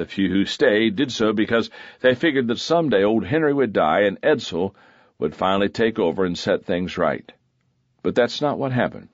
[0.00, 1.68] The few who stayed did so because
[2.00, 4.74] they figured that someday old Henry would die and Edsel
[5.18, 7.30] would finally take over and set things right.
[8.02, 9.10] But that's not what happened.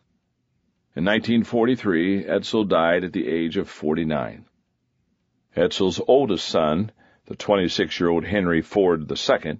[0.94, 4.44] In 1943, Edsel died at the age of 49.
[5.56, 6.92] Edsel's oldest son,
[7.24, 9.58] the 26 year old Henry Ford II,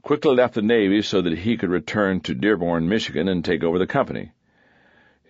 [0.00, 3.78] quickly left the Navy so that he could return to Dearborn, Michigan, and take over
[3.78, 4.32] the company.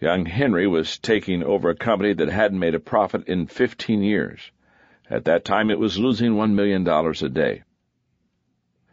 [0.01, 4.53] Young Henry was taking over a company that hadn't made a profit in 15 years.
[5.11, 7.63] At that time, it was losing $1 million a day.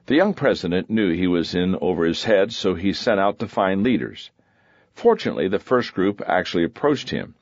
[0.08, 3.48] The young president knew he was in over his head, so he sent out to
[3.48, 4.30] find leaders.
[4.94, 7.36] Fortunately, the first group actually approached him.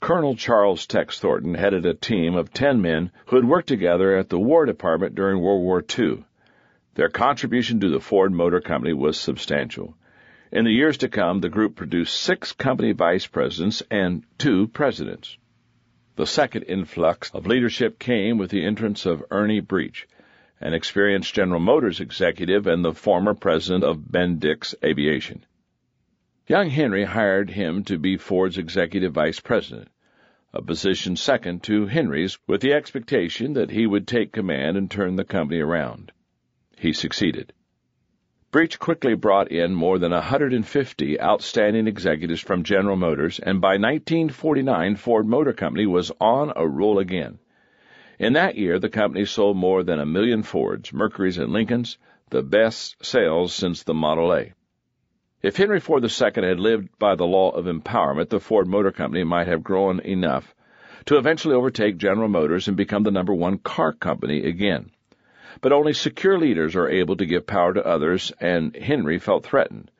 [0.00, 4.30] Colonel Charles Tex Thornton headed a team of ten men who had worked together at
[4.30, 6.24] the War Department during World War II.
[6.94, 9.94] Their contribution to the Ford Motor Company was substantial.
[10.50, 15.36] In the years to come, the group produced six company vice presidents and two presidents.
[16.18, 20.08] The second influx of leadership came with the entrance of Ernie Breech,
[20.60, 25.46] an experienced General Motors executive and the former president of Bendix Aviation.
[26.48, 29.90] Young Henry hired him to be Ford's executive vice president,
[30.52, 35.14] a position second to Henry's, with the expectation that he would take command and turn
[35.14, 36.10] the company around.
[36.76, 37.52] He succeeded.
[38.58, 44.96] Breech quickly brought in more than 150 outstanding executives from General Motors, and by 1949,
[44.96, 47.38] Ford Motor Company was on a roll again.
[48.18, 51.98] In that year, the company sold more than a million Fords, Mercurys, and Lincolns,
[52.30, 54.54] the best sales since the Model A.
[55.40, 59.22] If Henry Ford II had lived by the law of empowerment, the Ford Motor Company
[59.22, 60.52] might have grown enough
[61.04, 64.90] to eventually overtake General Motors and become the number one car company again.
[65.60, 69.90] But only secure leaders are able to give power to others, and Henry felt threatened.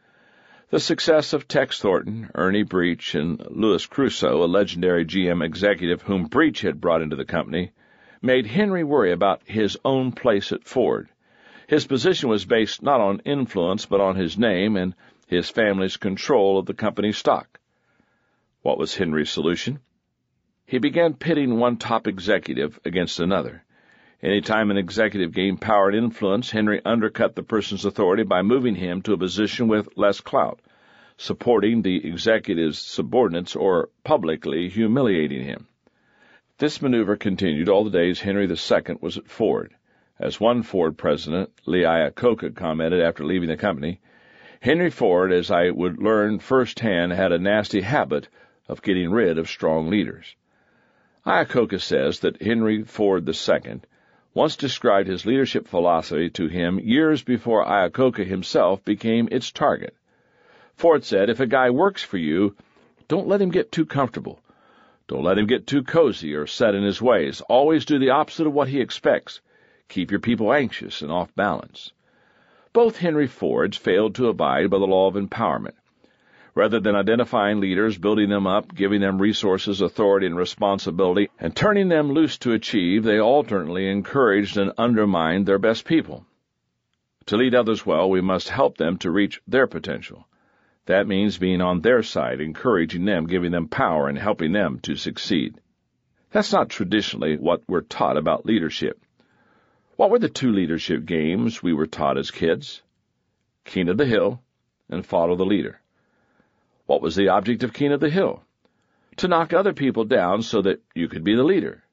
[0.70, 6.26] The success of Tex Thornton, Ernie Breech, and Lewis Crusoe, a legendary GM executive whom
[6.26, 7.72] Breech had brought into the company,
[8.22, 11.08] made Henry worry about his own place at Ford.
[11.66, 14.94] His position was based not on influence but on his name, and
[15.26, 17.58] his family's control of the company's stock.
[18.62, 19.80] What was Henry's solution?
[20.66, 23.64] He began pitting one top executive against another.
[24.20, 28.74] Any time an executive gained power and influence, Henry undercut the person's authority by moving
[28.74, 30.58] him to a position with less clout,
[31.16, 35.68] supporting the executive's subordinates, or publicly humiliating him.
[36.58, 39.72] This maneuver continued all the days Henry II was at Ford.
[40.18, 44.00] As one Ford president, Lee Iacocca, commented after leaving the company,
[44.60, 48.28] Henry Ford, as I would learn firsthand, had a nasty habit
[48.66, 50.34] of getting rid of strong leaders.
[51.24, 53.80] Iacocca says that Henry Ford II
[54.34, 59.94] once described his leadership philosophy to him years before Iacocca himself became its target.
[60.76, 62.54] Ford said, if a guy works for you,
[63.08, 64.40] don't let him get too comfortable.
[65.08, 67.40] Don't let him get too cozy or set in his ways.
[67.48, 69.40] Always do the opposite of what he expects.
[69.88, 71.92] Keep your people anxious and off balance.
[72.74, 75.77] Both Henry Fords failed to abide by the law of empowerment.
[76.54, 81.88] Rather than identifying leaders, building them up, giving them resources, authority, and responsibility, and turning
[81.88, 86.24] them loose to achieve, they alternately encouraged and undermined their best people.
[87.26, 90.26] To lead others well, we must help them to reach their potential.
[90.86, 94.96] That means being on their side, encouraging them, giving them power, and helping them to
[94.96, 95.60] succeed.
[96.30, 98.98] That's not traditionally what we're taught about leadership.
[99.96, 102.82] What were the two leadership games we were taught as kids?
[103.64, 104.40] King of the Hill
[104.88, 105.80] and Follow the Leader.
[106.88, 108.42] What was the object of King of the Hill?
[109.18, 111.84] To knock other people down so that you could be the leader.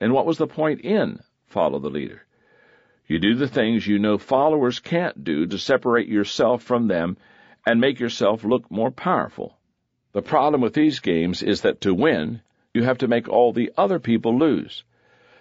[0.00, 2.24] And what was the point in Follow the Leader?
[3.08, 7.16] You do the things you know followers can't do to separate yourself from them
[7.66, 9.58] and make yourself look more powerful.
[10.12, 12.40] The problem with these games is that to win,
[12.72, 14.84] you have to make all the other people lose.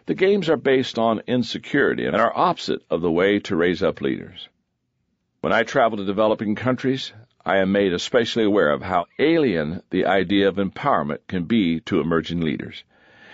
[0.07, 4.01] The games are based on insecurity and are opposite of the way to raise up
[4.01, 4.49] leaders.
[5.41, 7.13] When I travel to developing countries,
[7.47, 12.01] I am made especially aware of how alien the idea of empowerment can be to
[12.01, 12.83] emerging leaders.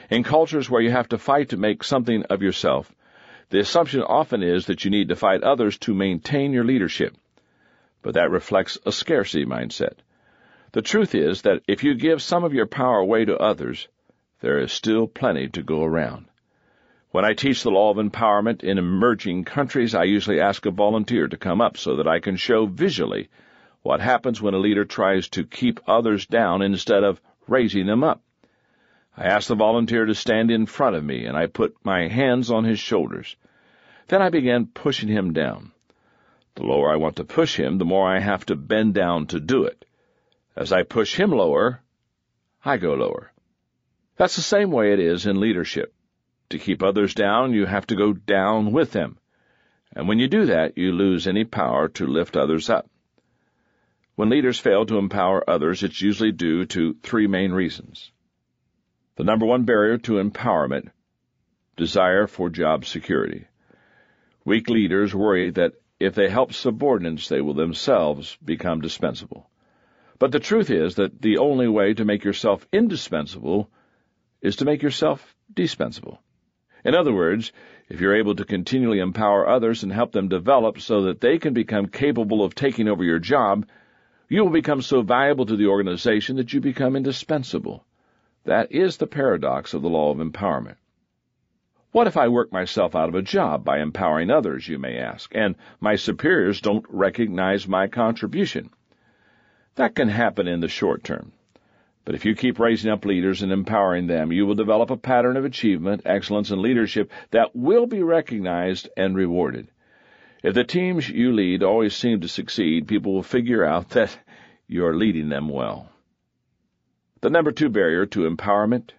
[0.08, 2.94] In cultures where you have to fight to make something of yourself,
[3.50, 7.16] the assumption often is that you need to fight others to maintain your leadership.
[8.04, 9.96] But that reflects a scarcity mindset.
[10.74, 13.88] The truth is that if you give some of your power away to others,
[14.42, 16.28] there is still plenty to go around.
[17.10, 21.28] When I teach the law of empowerment in emerging countries, I usually ask a volunteer
[21.28, 23.30] to come up so that I can show visually
[23.84, 28.22] what happens when a leader tries to keep others down instead of raising them up.
[29.16, 32.50] I ask the volunteer to stand in front of me, and I put my hands
[32.50, 33.36] on his shoulders.
[34.08, 35.72] Then I begin pushing him down.
[36.56, 39.40] The lower I want to push him, the more I have to bend down to
[39.40, 39.86] do it.
[40.56, 41.82] As I push him lower,
[42.64, 43.32] I go lower.
[44.16, 45.94] That's the same way it is in leadership.
[46.50, 49.18] To keep others down, you have to go down with them.
[49.96, 52.90] And when you do that, you lose any power to lift others up.
[54.16, 58.12] When leaders fail to empower others, it's usually due to three main reasons.
[59.16, 60.90] The number one barrier to empowerment,
[61.78, 63.48] desire for job security.
[64.46, 69.50] Weak leaders worry that if they help subordinates, they will themselves become dispensable.
[70.20, 73.70] But the truth is that the only way to make yourself indispensable
[74.42, 76.22] is to make yourself dispensable.
[76.86, 77.52] In other words,
[77.90, 81.54] if you're able to continually empower others and help them develop so that they can
[81.54, 83.66] become capable of taking over your job,
[84.30, 87.86] you will become so valuable to the organization that you become indispensable.
[88.46, 90.76] That is the paradox of the law of empowerment.
[91.92, 95.32] What if I work myself out of a job by empowering others, you may ask,
[95.36, 98.72] and my superiors don't recognize my contribution?
[99.76, 101.34] That can happen in the short term.
[102.06, 105.38] But if you keep raising up leaders and empowering them, you will develop a pattern
[105.38, 109.68] of achievement, excellence, and leadership that will be recognized and rewarded.
[110.44, 114.20] If the teams you lead always seem to succeed, people will figure out that
[114.68, 115.90] you're leading them well.
[117.22, 118.90] The number two barrier to empowerment,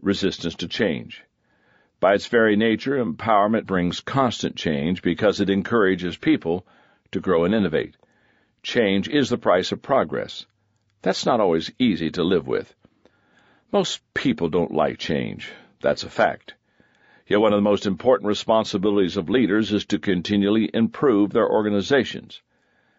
[0.00, 1.24] resistance to change.
[1.98, 6.64] By its very nature, empowerment brings constant change because it encourages people
[7.10, 7.96] to grow and innovate.
[8.62, 10.46] Change is the price of progress.
[11.02, 12.74] That's not always easy to live with.
[13.72, 15.50] Most people don't like change.
[15.80, 16.54] That's a fact.
[17.28, 22.40] Yet one of the most important responsibilities of leaders is to continually improve their organizations.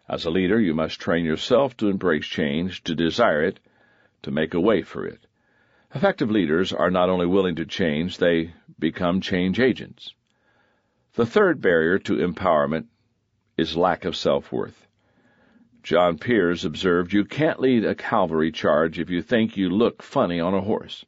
[0.06, 3.58] As a leader, you must train yourself to embrace change, to desire it,
[4.22, 5.26] to make a way for it.
[5.94, 10.12] Effective leaders are not only willing to change, they become change agents.
[11.14, 12.86] The third barrier to empowerment
[13.56, 14.86] is lack of self-worth.
[15.82, 20.38] John Peers observed, You can't lead a cavalry charge if you think you look funny
[20.38, 21.06] on a horse.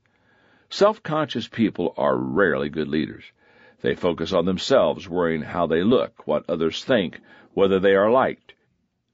[0.73, 3.25] Self-conscious people are rarely good leaders.
[3.81, 7.21] They focus on themselves, worrying how they look, what others think,
[7.55, 8.55] whether they are liked.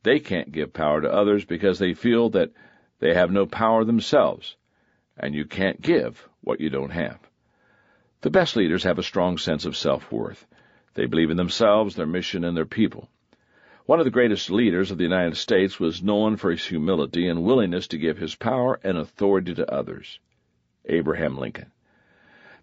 [0.03, 2.53] They can't give power to others because they feel that
[2.99, 4.55] they have no power themselves,
[5.17, 7.19] and you can't give what you don't have.
[8.20, 10.47] The best leaders have a strong sense of self-worth.
[10.93, 13.08] They believe in themselves, their mission, and their people.
[13.87, 17.44] One of the greatest leaders of the United States was known for his humility and
[17.44, 20.19] willingness to give his power and authority to others.
[20.88, 21.73] Abraham Lincoln.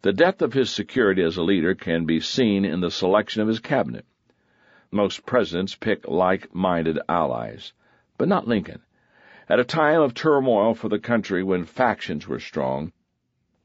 [0.01, 3.47] The depth of his security as a leader can be seen in the selection of
[3.47, 4.05] his cabinet.
[4.91, 7.73] Most presidents pick like-minded allies,
[8.17, 8.81] but not Lincoln.
[9.49, 12.91] At a time of turmoil for the country when factions were strong,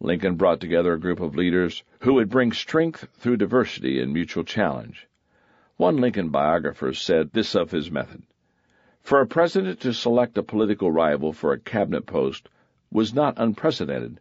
[0.01, 4.45] Lincoln brought together a group of leaders who would bring strength through diversity and mutual
[4.45, 5.09] challenge.
[5.77, 8.23] One Lincoln biographer said this of his method.
[9.03, 12.49] For a president to select a political rival for a cabinet post
[12.91, 14.21] was not unprecedented,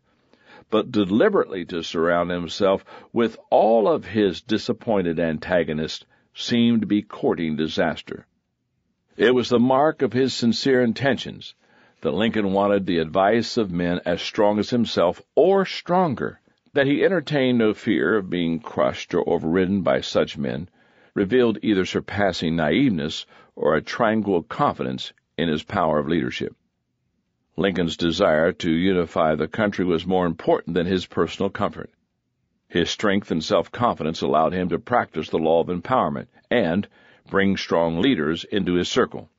[0.69, 2.83] but deliberately to surround himself
[3.13, 8.25] with all of his disappointed antagonists seemed to be courting disaster.
[9.15, 11.55] It was the mark of his sincere intentions
[12.01, 16.39] that Lincoln wanted the advice of men as strong as himself or stronger,
[16.73, 20.69] that he entertained no fear of being crushed or overridden by such men,
[21.15, 23.25] revealed either surpassing naiveness
[23.55, 26.55] or a tranquil confidence in his power of leadership.
[27.59, 31.89] Lincoln's desire to unify the country was more important than his personal comfort.
[32.67, 36.87] His strength and self-confidence allowed him to practice the law of empowerment and
[37.27, 39.29] bring strong leaders into his circle.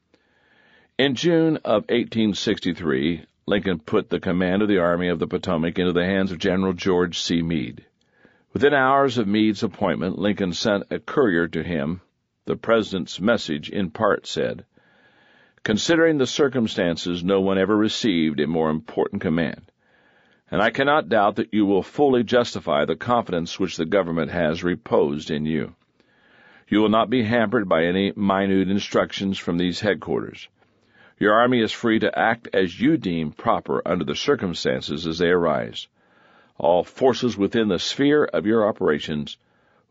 [0.98, 5.92] In June of 1863, Lincoln put the command of the Army of the Potomac into
[5.92, 7.40] the hands of General George C.
[7.40, 7.84] Meade.
[8.52, 12.00] Within hours of Meade's appointment, Lincoln sent a courier to him.
[12.46, 14.64] The President's message in part said,
[15.68, 19.70] Considering the circumstances, no one ever received a more important command.
[20.50, 24.64] And I cannot doubt that you will fully justify the confidence which the government has
[24.64, 25.74] reposed in you.
[26.68, 30.48] You will not be hampered by any minute instructions from these headquarters.
[31.18, 35.28] Your army is free to act as you deem proper under the circumstances as they
[35.28, 35.86] arise.
[36.56, 39.36] All forces within the sphere of your operations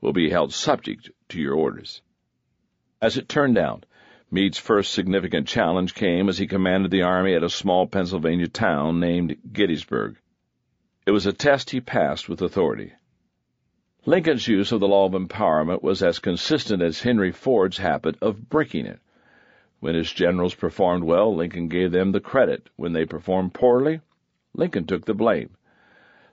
[0.02, 2.02] will be held subject to your orders.
[3.00, 3.86] As it turned out,
[4.30, 9.00] Meade's first significant challenge came as he commanded the army at a small Pennsylvania town
[9.00, 10.18] named Gettysburg.
[11.06, 12.92] It was a test he passed with authority.
[14.06, 18.50] Lincoln's use of the law of empowerment was as consistent as Henry Ford's habit of
[18.50, 19.00] breaking it.
[19.80, 22.70] When his generals performed well, Lincoln gave them the credit.
[22.76, 24.02] When they performed poorly,
[24.54, 25.52] Lincoln took the blame.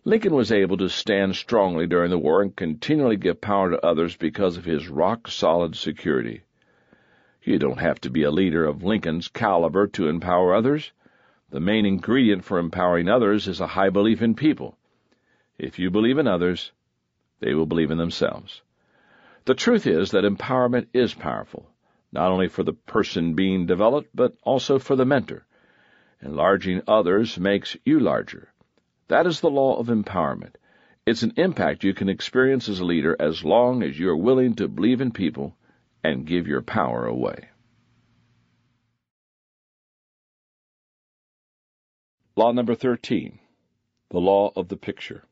[0.04, 4.16] Lincoln was able to stand strongly during the war and continually give power to others
[4.16, 6.43] because of his rock-solid security.
[7.46, 10.92] You don't have to be a leader of Lincoln's caliber to empower others.
[11.50, 14.78] The main ingredient for empowering others is a high belief in people.
[15.58, 16.72] If you believe in others,
[17.40, 18.62] they will believe in themselves.
[19.44, 21.70] The truth is that empowerment is powerful,
[22.12, 25.44] not only for the person being developed, but also for the mentor.
[26.22, 28.54] Enlarging others makes you larger.
[29.08, 30.54] That is the law of empowerment.
[31.04, 34.54] It's an impact you can experience as a leader as long as you are willing
[34.54, 35.58] to believe in people
[36.04, 37.49] and give your power away.
[42.37, 43.38] Law number 13.
[44.11, 45.25] The law of the picture.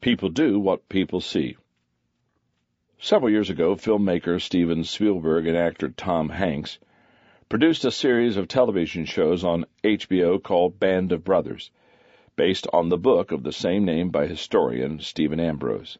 [0.00, 1.56] People do what people see.
[2.98, 6.78] Several years ago, filmmaker Steven Spielberg and actor Tom Hanks
[7.48, 11.70] produced a series of television shows on HBO called Band of Brothers,
[12.34, 15.98] based on the book of the same name by historian Stephen Ambrose.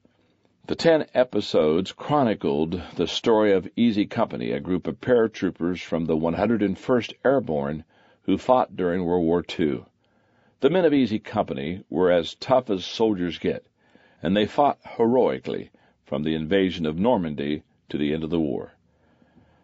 [0.66, 6.16] The ten episodes chronicled the story of Easy Company, a group of paratroopers from the
[6.16, 7.84] 101st Airborne
[8.22, 9.84] who fought during World War II.
[10.60, 13.66] The men of Easy Company were as tough as soldiers get,
[14.22, 15.68] and they fought heroically
[16.06, 18.72] from the invasion of Normandy to the end of the war.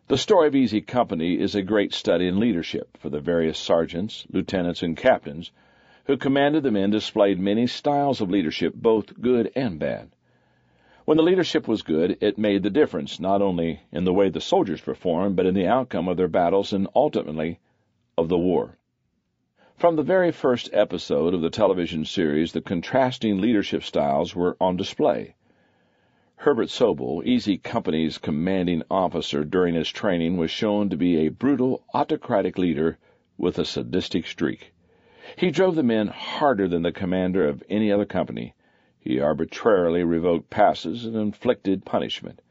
[0.08, 4.26] The story of Easy Company is a great study in leadership, for the various sergeants,
[4.30, 5.50] lieutenants, and captains
[6.04, 10.10] who commanded the men displayed many styles of leadership, both good and bad.
[11.10, 14.40] When the leadership was good, it made the difference not only in the way the
[14.40, 17.58] soldiers performed, but in the outcome of their battles and ultimately
[18.16, 18.78] of the war.
[19.74, 24.76] From the very first episode of the television series, the contrasting leadership styles were on
[24.76, 25.34] display.
[26.36, 31.82] Herbert Sobel, Easy Company's commanding officer during his training, was shown to be a brutal,
[31.92, 32.98] autocratic leader
[33.36, 34.72] with a sadistic streak.
[35.34, 38.54] He drove the men harder than the commander of any other company.
[39.02, 42.42] He arbitrarily revoked passes and inflicted punishment.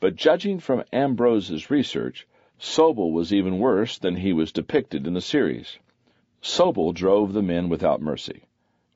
[0.00, 2.26] But judging from Ambrose's research,
[2.58, 5.78] Sobel was even worse than he was depicted in the series.
[6.40, 8.44] Sobel drove the men without mercy,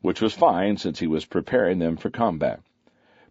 [0.00, 2.60] which was fine since he was preparing them for combat.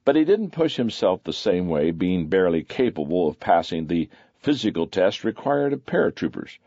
[0.04, 4.86] But he didn't push himself the same way, being barely capable of passing the physical
[4.86, 6.60] test required of paratroopers,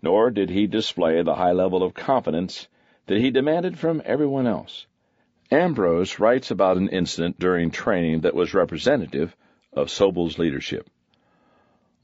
[0.00, 2.68] nor did he display the high level of confidence
[3.04, 4.86] that he demanded from everyone else.
[5.50, 9.34] Ambrose writes about an incident during training that was representative
[9.72, 10.88] of Sobel's leadership.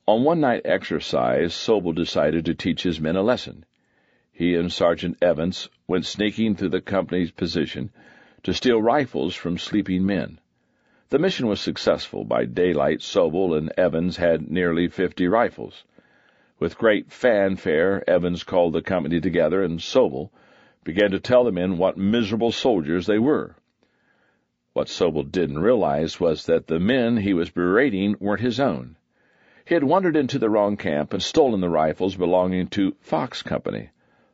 [0.06, 3.64] On one night exercise, Sobel decided to teach his men a lesson
[4.36, 7.90] he and Sergeant Evans went sneaking through the company's position
[8.42, 10.40] to steal rifles from sleeping men.
[11.10, 12.24] The mission was successful.
[12.24, 15.84] By daylight, Sobel and Evans had nearly fifty rifles.
[16.58, 20.30] With great fanfare, Evans called the company together, and Sobel
[20.84, 23.56] began to tell the men what miserable soldiers they were.
[24.74, 28.96] What Sobel didn't realize was that the men he was berating weren't his own.
[29.64, 33.90] He had wandered into the wrong camp and stolen the rifles belonging to Fox Company.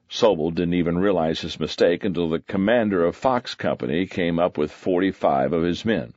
[0.09, 4.73] Sobel didn't even realize his mistake until the commander of Fox Company came up with
[4.73, 6.14] 45 of his men.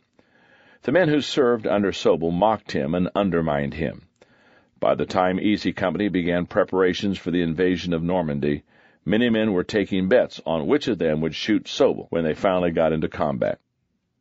[0.81, 4.07] The men who served under Sobel mocked him and undermined him.
[4.79, 8.63] By the time Easy Company began preparations for the invasion of Normandy,
[9.05, 12.71] many men were taking bets on which of them would shoot Sobel when they finally
[12.71, 13.59] got into combat.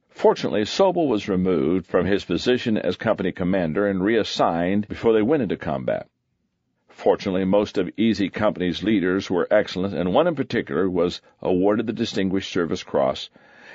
[0.08, 5.42] Fortunately, Sobel was removed from his position as company commander and reassigned before they went
[5.42, 6.06] into combat.
[6.88, 11.92] Fortunately, most of Easy Company's leaders were excellent, and one in particular was awarded the
[11.92, 13.30] Distinguished Service Cross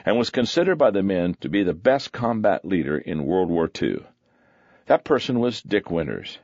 [0.06, 3.70] and was considered by the men to be the best combat leader in World War
[3.82, 4.04] II.
[4.86, 6.38] That person was Dick Winters.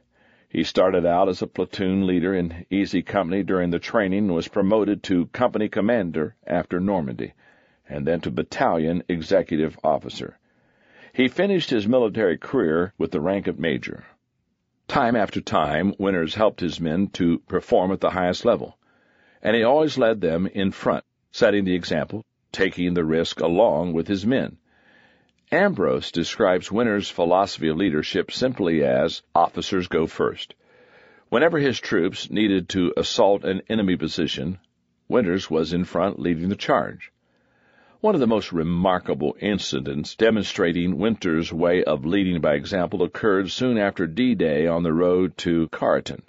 [0.55, 4.47] He started out as a platoon leader in Easy Company during the training and was
[4.47, 7.33] promoted to company commander after Normandy,
[7.89, 10.37] and then to battalion executive officer.
[11.11, 14.05] He finished his military career with the rank of major.
[14.87, 18.77] Time after time, Winters helped his men to perform at the highest level,
[19.41, 24.07] and he always led them in front, setting the example, taking the risk along with
[24.07, 24.57] his men.
[25.53, 30.55] Ambrose describes Winters' philosophy of leadership simply as officers go first.
[31.29, 34.57] Whenever his troops needed to assault an enemy position,
[35.07, 37.11] Winters was in front leading the charge.
[38.01, 43.77] One of the most remarkable incidents demonstrating Winters' way of leading by example occurred soon
[43.77, 46.23] after D-Day on the road to Carentan,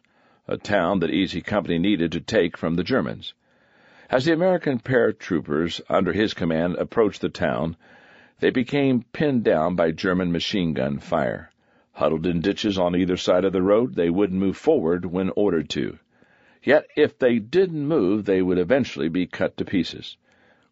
[0.47, 3.33] a town that Easy Company needed to take from the Germans.
[4.11, 7.79] As the American paratroopers under his command approached the town,
[8.41, 11.51] they became pinned down by German machine gun fire.
[11.93, 15.69] Huddled in ditches on either side of the road, they wouldn't move forward when ordered
[15.69, 15.99] to.
[16.63, 20.17] Yet if they didn't move, they would eventually be cut to pieces.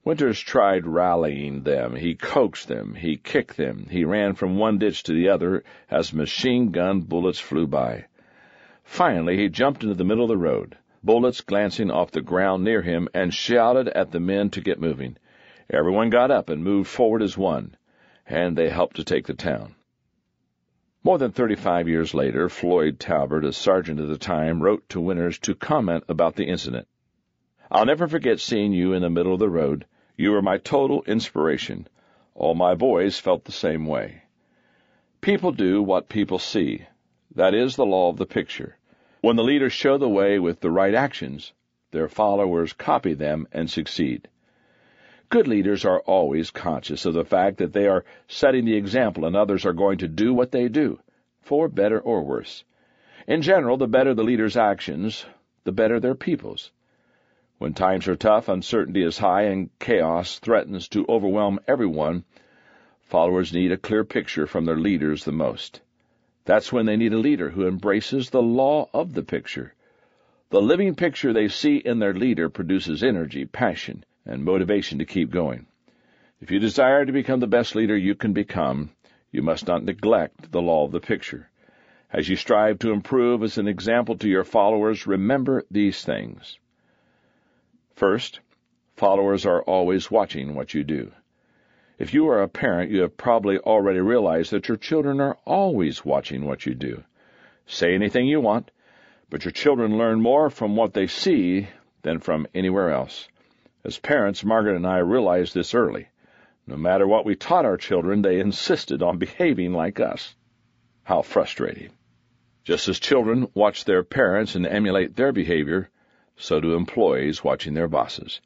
[0.05, 1.95] Winters tried rallying them.
[1.95, 2.97] He coaxed them.
[2.97, 3.87] He kicked them.
[3.89, 8.07] He ran from one ditch to the other as machine gun bullets flew by.
[8.83, 12.83] Finally, he jumped into the middle of the road, bullets glancing off the ground near
[12.83, 15.17] him, and shouted at the men to get moving.
[15.73, 17.79] Everyone got up and moved forward as one.
[18.27, 19.75] and they helped to take the town.
[21.03, 25.39] More than 35 years later, Floyd Talbert, a sergeant at the time, wrote to Winters
[25.41, 26.87] to comment about the incident.
[27.71, 29.87] I'll never forget seeing you in the middle of the road.
[30.15, 31.89] You were my total inspiration.
[32.35, 34.25] All my boys felt the same way.
[35.23, 36.87] People do what people see.
[37.35, 38.77] That is the law of the picture.
[39.23, 41.55] When the leaders show the way with the right actions,
[41.93, 44.29] their followers copy them and succeed.
[45.33, 49.35] Good leaders are always conscious of the fact that they are setting the example and
[49.35, 51.01] others are going to do what they do,
[51.41, 52.65] for better or worse.
[53.27, 55.25] In general, the better the leader's actions,
[55.65, 56.71] the better their people's.
[57.57, 62.25] When times are tough, uncertainty is high, and chaos threatens to overwhelm everyone,
[63.01, 65.81] followers need a clear picture from their leaders the most.
[66.45, 69.73] That's when they need a leader who embraces the law of the picture.
[70.51, 75.31] The living picture they see in their leader produces energy, passion, and motivation to keep
[75.31, 75.67] going.
[76.41, 78.91] If you desire to become the best leader you can become,
[79.31, 81.49] you must not neglect the law of the picture.
[82.13, 86.59] As you strive to improve as an example to your followers, remember these things.
[87.95, 88.41] First,
[88.97, 91.13] followers are always watching what you do.
[91.99, 96.05] If you are a parent, you have probably already realized that your children are always
[96.05, 97.05] watching what you do.
[97.67, 98.71] Say anything you want,
[99.31, 101.69] but your children learn more from what they see
[102.03, 103.29] than from anywhere else.
[103.85, 106.09] As parents, Margaret and I realized this early.
[106.67, 110.37] No matter what we taught our children, they insisted on behaving like us.
[111.03, 111.91] How frustrating.
[112.63, 115.91] Just as children watch their parents and emulate their behavior,
[116.37, 118.41] so do employees watching their bosses.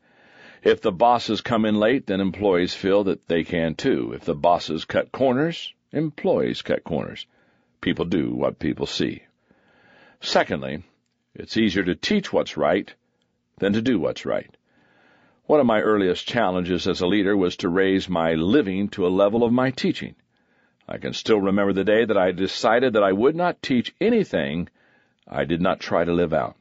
[0.63, 4.13] If the bosses come in late, then employees feel that they can too.
[4.15, 7.27] If the bosses cut corners, employees cut corners.
[7.83, 9.23] People do what people see.
[10.21, 10.83] Secondly,
[11.35, 12.93] it's easier to teach what's right
[13.59, 14.56] than to do what's right.
[15.47, 19.17] One of my earliest challenges as a leader was to raise my living to a
[19.23, 20.17] level of my teaching.
[20.89, 24.69] I can still remember the day that I decided that I would not teach anything
[25.29, 26.57] I did not try to live out.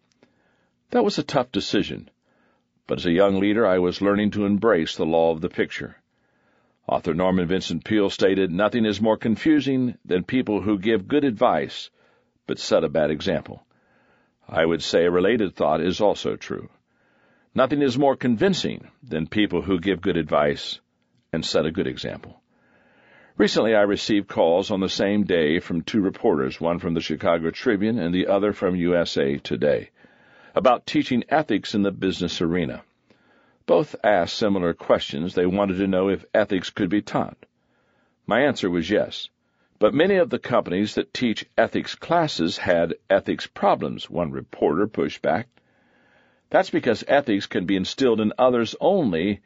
[0.92, 2.12] That was a tough decision,
[2.86, 5.98] but as a young leader I was learning to embrace the law of the picture.
[6.88, 11.90] Author Norman Vincent Peale stated, Nothing is more confusing than people who give good advice
[12.46, 13.66] but set a bad example.
[14.48, 16.70] I would say a related thought is also true.
[17.58, 20.82] Nothing is more convincing than people who give good advice
[21.32, 22.42] and set a good example.
[23.38, 27.52] Recently, I received calls on the same day from two reporters, one from the Chicago
[27.52, 29.92] Tribune and the other from USA Today,
[30.54, 32.84] about teaching ethics in the business arena.
[33.66, 35.34] Both asked similar questions.
[35.34, 37.46] They wanted to know if ethics could be taught.
[38.28, 39.30] My answer was yes.
[39.80, 45.22] But many of the companies that teach ethics classes had ethics problems, one reporter pushed
[45.22, 45.48] back.
[46.50, 49.42] That's because ethics can be instilled in others only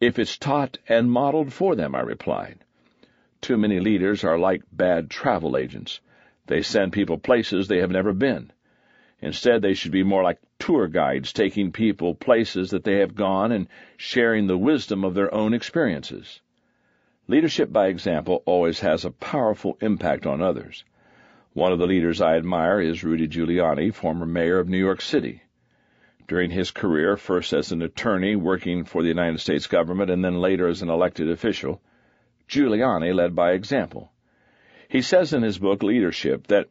[0.00, 2.58] if it's taught and modeled for them, I replied.
[3.40, 6.00] Too many leaders are like bad travel agents.
[6.46, 8.52] They send people places they have never been.
[9.20, 13.52] Instead, they should be more like tour guides, taking people places that they have gone
[13.52, 16.40] and sharing the wisdom of their own experiences.
[17.26, 20.84] Leadership by example always has a powerful impact on others.
[21.54, 25.43] One of the leaders I admire is Rudy Giuliani, former mayor of New York City.
[26.26, 30.40] During his career, first as an attorney working for the United States government and then
[30.40, 31.82] later as an elected official,
[32.48, 34.10] Giuliani led by example.
[34.88, 36.68] He says in his book Leadership that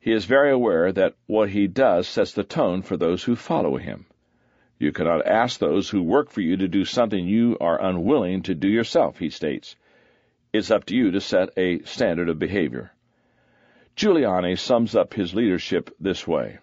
[0.00, 3.76] he is very aware that what he does sets the tone for those who follow
[3.76, 4.06] him.
[4.78, 8.54] You cannot ask those who work for you to do something you are unwilling to
[8.54, 9.76] do yourself, he states.
[10.52, 12.92] It's up to you to set a standard of behavior.
[13.94, 16.58] Giuliani sums up his leadership this way.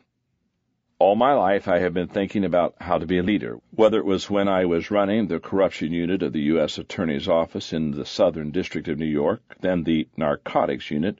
[0.99, 4.05] All my life I have been thinking about how to be a leader, whether it
[4.05, 6.79] was when I was running the corruption unit of the U.S.
[6.79, 11.19] Attorney's Office in the Southern District of New York, then the narcotics unit,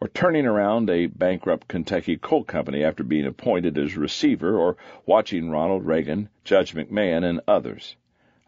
[0.00, 4.76] or turning around a bankrupt Kentucky coal company after being appointed as receiver, or
[5.06, 7.96] watching Ronald Reagan, Judge MacMahon, and others.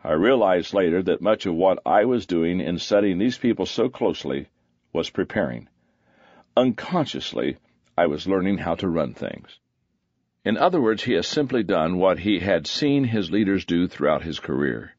[0.04, 3.88] I realized later that much of what I was doing in studying these people so
[3.88, 4.46] closely
[4.92, 5.66] was preparing.
[6.56, 7.56] Unconsciously,
[7.98, 9.58] I was learning how to run things.
[10.46, 14.22] In other words, he has simply done what he had seen his leaders do throughout
[14.22, 14.94] his career.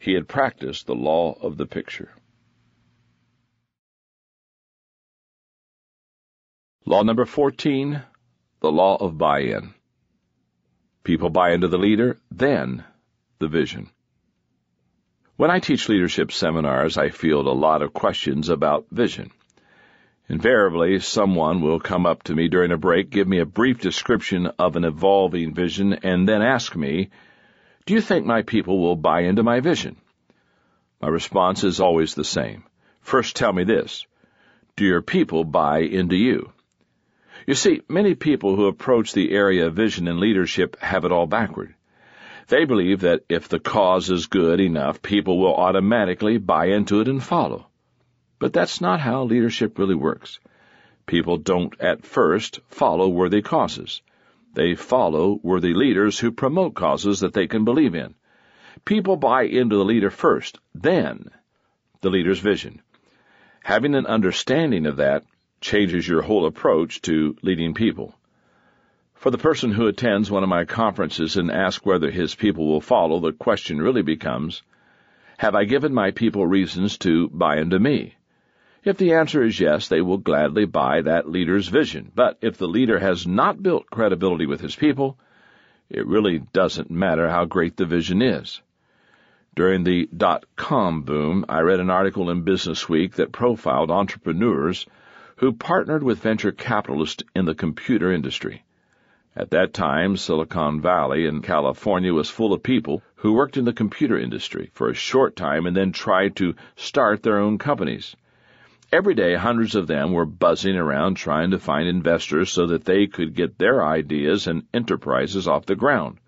[0.00, 2.10] He had practiced the law of the picture.
[6.84, 8.02] Law number 14,
[8.58, 9.74] the law of buy-in.
[11.04, 12.82] People buy into the leader, then
[13.38, 13.90] the vision.
[15.36, 19.30] When I teach leadership seminars, I field a lot of questions about vision.
[20.30, 24.46] Invariably, someone will come up to me during a break, give me a brief description
[24.60, 27.10] of an evolving vision, and then ask me,
[27.84, 29.96] Do you think my people will buy into my vision?
[31.02, 32.62] My response is always the same.
[33.00, 34.06] First tell me this.
[34.76, 36.52] Do your people buy into you?
[37.44, 41.26] You see, many people who approach the area of vision and leadership have it all
[41.26, 41.74] backward.
[42.46, 47.08] They believe that if the cause is good enough, people will automatically buy into it
[47.08, 47.69] and follow.
[48.40, 50.40] But that's not how leadership really works.
[51.04, 54.00] People don't at first follow worthy causes.
[54.54, 58.14] They follow worthy leaders who promote causes that they can believe in.
[58.86, 61.28] People buy into the leader first, then
[62.00, 62.80] the leader's vision.
[63.62, 65.24] Having an understanding of that
[65.60, 68.18] changes your whole approach to leading people.
[69.14, 72.80] For the person who attends one of my conferences and asks whether his people will
[72.80, 74.62] follow, the question really becomes,
[75.36, 78.14] Have I given my people reasons to buy into me?
[78.82, 82.10] If the answer is yes, they will gladly buy that leader's vision.
[82.14, 85.18] But if the leader has not built credibility with his people,
[85.90, 88.62] it really doesn't matter how great the vision is.
[89.54, 94.86] During the dot-com boom, I read an article in Business Week that profiled entrepreneurs
[95.36, 98.64] who partnered with venture capitalists in the computer industry.
[99.36, 103.72] At that time, Silicon Valley in California was full of people who worked in the
[103.72, 108.16] computer industry for a short time and then tried to start their own companies.
[108.92, 113.06] Every day, hundreds of them were buzzing around trying to find investors so that they
[113.06, 116.18] could get their ideas and enterprises off the ground.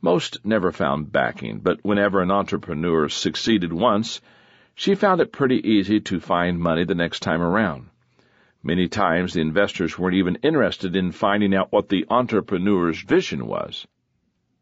[0.00, 4.22] Most never found backing, but whenever an entrepreneur succeeded once,
[4.74, 7.90] she found it pretty easy to find money the next time around.
[8.62, 13.86] Many times the investors weren't even interested in finding out what the entrepreneur's vision was.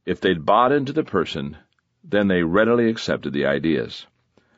[0.05, 1.57] If they'd bought into the person,
[2.03, 4.09] then they readily accepted the ideas.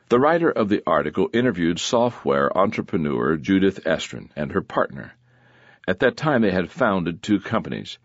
[0.07, 5.15] The writer of the article interviewed software entrepreneur Judith Estrin and her partner.
[5.87, 7.97] At that time, they had founded two companies.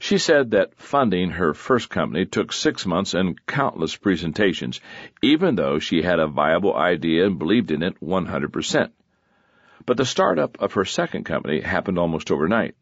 [0.00, 4.80] She said that funding her first company took six months and countless presentations,
[5.22, 8.90] even though she had a viable idea and believed in it 100%.
[9.86, 12.74] But the startup of her second company happened almost overnight.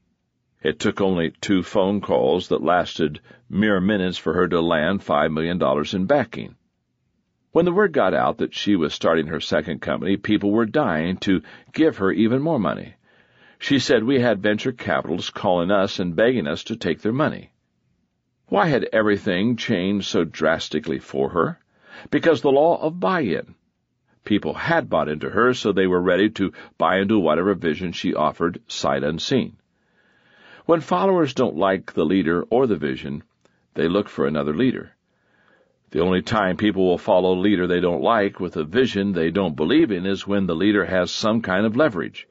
[0.63, 5.31] It took only two phone calls that lasted mere minutes for her to land $5
[5.31, 5.61] million
[5.93, 6.57] in backing.
[7.53, 11.19] When the word got out that she was starting her second company, people were dying
[11.19, 12.95] to give her even more money.
[13.59, 17.53] She said we had venture capitalists calling us and begging us to take their money.
[18.49, 21.59] Why had everything changed so drastically for her?
[22.11, 23.55] Because the law of buy-in.
[24.25, 28.15] People had bought into her, so they were ready to buy into whatever vision she
[28.15, 29.57] offered sight unseen.
[30.65, 33.25] When followers don't like the leader or the vision,
[33.75, 34.97] they look for another leader.
[35.93, 39.31] The only time people will follow a leader they don't like with a vision they
[39.31, 42.27] don't believe in is when the leader has some kind of leverage.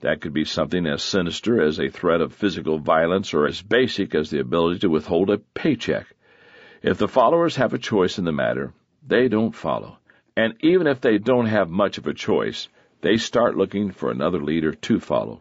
[0.00, 4.16] That could be something as sinister as a threat of physical violence or as basic
[4.16, 6.08] as the ability to withhold a paycheck.
[6.82, 8.74] If the followers have a choice in the matter,
[9.06, 9.98] they don't follow.
[10.36, 12.68] And even if they don't have much of a choice,
[13.00, 15.40] they start looking for another leader to follow.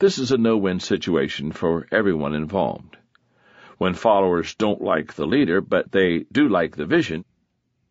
[0.00, 2.96] This is a no-win situation for everyone involved.
[3.78, 7.24] When followers don't like the leader, but they do like the vision,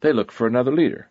[0.01, 1.09] they look for another leader.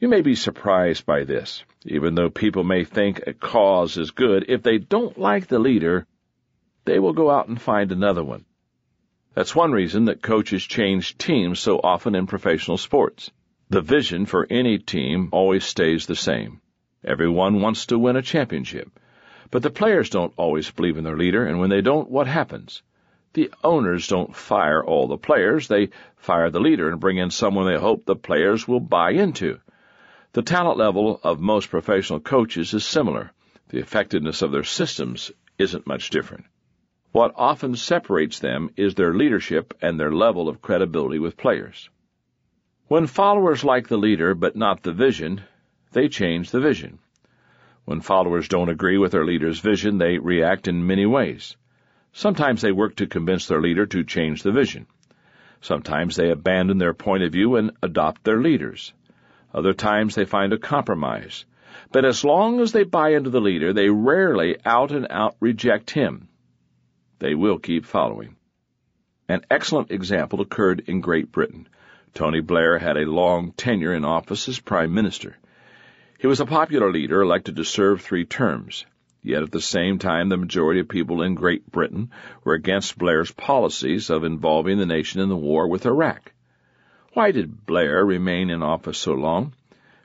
[0.00, 1.62] You may be surprised by this.
[1.84, 6.06] Even though people may think a cause is good, if they don't like the leader,
[6.86, 8.46] they will go out and find another one.
[9.34, 13.30] That's one reason that coaches change teams so often in professional sports.
[13.68, 16.60] The vision for any team always stays the same.
[17.04, 18.98] Everyone wants to win a championship.
[19.50, 22.82] But the players don't always believe in their leader, and when they don't, what happens?
[23.32, 27.66] The owners don't fire all the players, they fire the leader and bring in someone
[27.66, 29.60] they hope the players will buy into.
[30.32, 33.32] The talent level of most professional coaches is similar.
[33.68, 36.46] The effectiveness of their systems isn't much different.
[37.12, 41.88] What often separates them is their leadership and their level of credibility with players.
[42.88, 45.42] When followers like the leader but not the vision,
[45.92, 46.98] they change the vision.
[47.84, 51.56] When followers don't agree with their leader's vision, they react in many ways.
[52.12, 54.86] Sometimes they work to convince their leader to change the vision.
[55.60, 58.92] Sometimes they abandon their point of view and adopt their leaders.
[59.52, 61.44] Other times they find a compromise.
[61.92, 65.90] But as long as they buy into the leader, they rarely out and out reject
[65.90, 66.28] him.
[67.18, 68.36] They will keep following.
[69.28, 71.68] An excellent example occurred in Great Britain.
[72.14, 75.36] Tony Blair had a long tenure in office as Prime Minister.
[76.18, 78.84] He was a popular leader elected to serve three terms.
[79.22, 82.10] Yet at the same time, the majority of people in Great Britain
[82.42, 86.32] were against Blair's policies of involving the nation in the war with Iraq.
[87.12, 89.54] Why did Blair remain in office so long?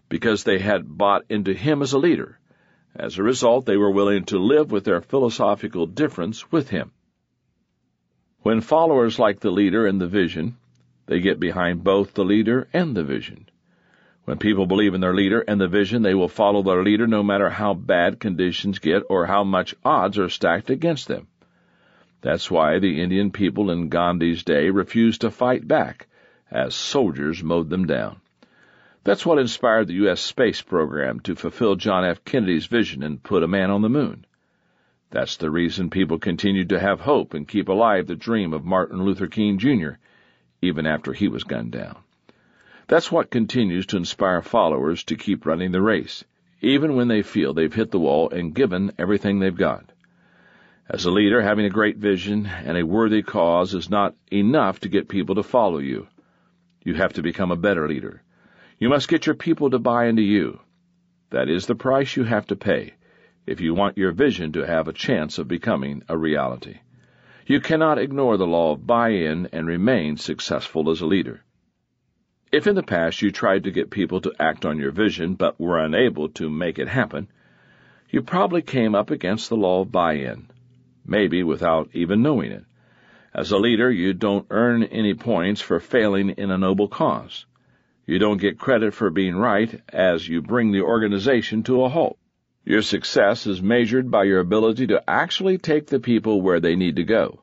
[0.10, 2.40] Because they had bought into him as a leader.
[2.94, 6.92] As a result, they were willing to live with their philosophical difference with him.
[8.42, 10.58] When followers like the leader and the vision,
[11.06, 13.48] they get behind both the leader and the vision.
[14.26, 17.22] When people believe in their leader and the vision, they will follow their leader no
[17.22, 21.28] matter how bad conditions get or how much odds are stacked against them.
[22.22, 26.08] That's why the Indian people in Gandhi's day refused to fight back,
[26.50, 28.20] as soldiers mowed them down.
[29.04, 30.22] That's what inspired the U.S.
[30.22, 32.26] space program to fulfill John F.
[32.26, 34.26] Kennedy's vision and put a man on the moon.
[35.12, 39.04] That's the reason people continued to have hope and keep alive the dream of Martin
[39.04, 40.00] Luther King Jr.,
[40.64, 41.98] even after he was gunned down.
[42.88, 46.24] That's what continues to inspire followers to keep running the race,
[46.62, 49.92] even when they feel they've hit the wall and given everything they've got.
[50.88, 54.90] As a leader, having a great vision and a worthy cause is not enough to
[54.90, 56.08] get people to follow you.
[56.84, 58.22] You have to become a better leader.
[58.78, 60.60] You must get your people to buy into you.
[61.32, 62.94] That is the price you have to pay
[63.48, 66.82] if you want your vision to have a chance of becoming a reality.
[67.48, 71.42] You cannot ignore the law of buy-in and remain successful as a leader.
[72.56, 75.60] If in the past you tried to get people to act on your vision but
[75.60, 77.28] were unable to make it happen,
[78.10, 80.48] you probably came up against the law of buy-in
[81.06, 82.64] maybe without even knowing it.
[83.34, 87.46] As a leader, you don't earn any points for failing in a noble cause.
[88.06, 92.18] You don't get credit for being right as you bring the organization to a halt.
[92.64, 96.96] Your success is measured by your ability to actually take the people where they need
[96.96, 97.42] to go.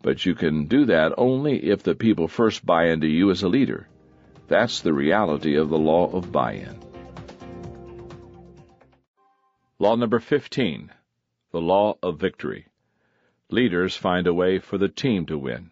[0.00, 3.48] But you can do that only if the people first buy into you as a
[3.50, 3.86] leader.
[4.46, 6.78] That's the reality of the law of buy-in.
[9.78, 10.90] Law number 15
[11.54, 12.66] the law of victory.
[13.48, 15.70] Leaders find a way for the team to win.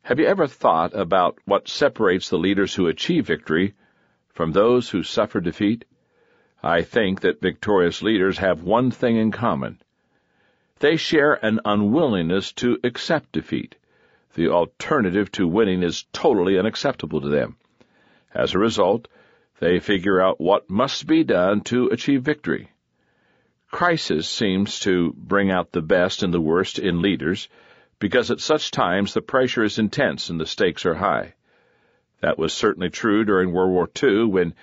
[0.00, 3.74] Have you ever thought about what separates the leaders who achieve victory
[4.30, 5.84] from those who suffer defeat?
[6.62, 9.82] I think that victorious leaders have one thing in common.
[10.78, 13.76] They share an unwillingness to accept defeat.
[14.34, 17.56] The alternative to winning is totally unacceptable to them.
[18.32, 19.08] As a result,
[19.58, 22.70] they figure out what must be done to achieve victory.
[23.70, 27.48] Crisis seems to bring out the best and the worst in leaders
[27.98, 31.34] because at such times the pressure is intense and the stakes are high.
[32.20, 34.54] That was certainly true during World War II when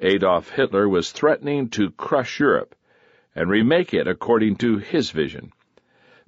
[0.00, 2.74] Adolf Hitler was threatening to crush Europe
[3.34, 5.52] and remake it according to his vision.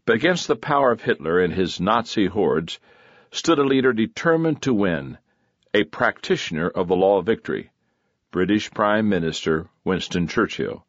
[0.07, 2.79] But against the power of Hitler and his Nazi hordes
[3.33, 5.19] stood a leader determined to win,
[5.75, 7.71] a practitioner of the law of victory,
[8.31, 10.87] British Prime Minister Winston Churchill.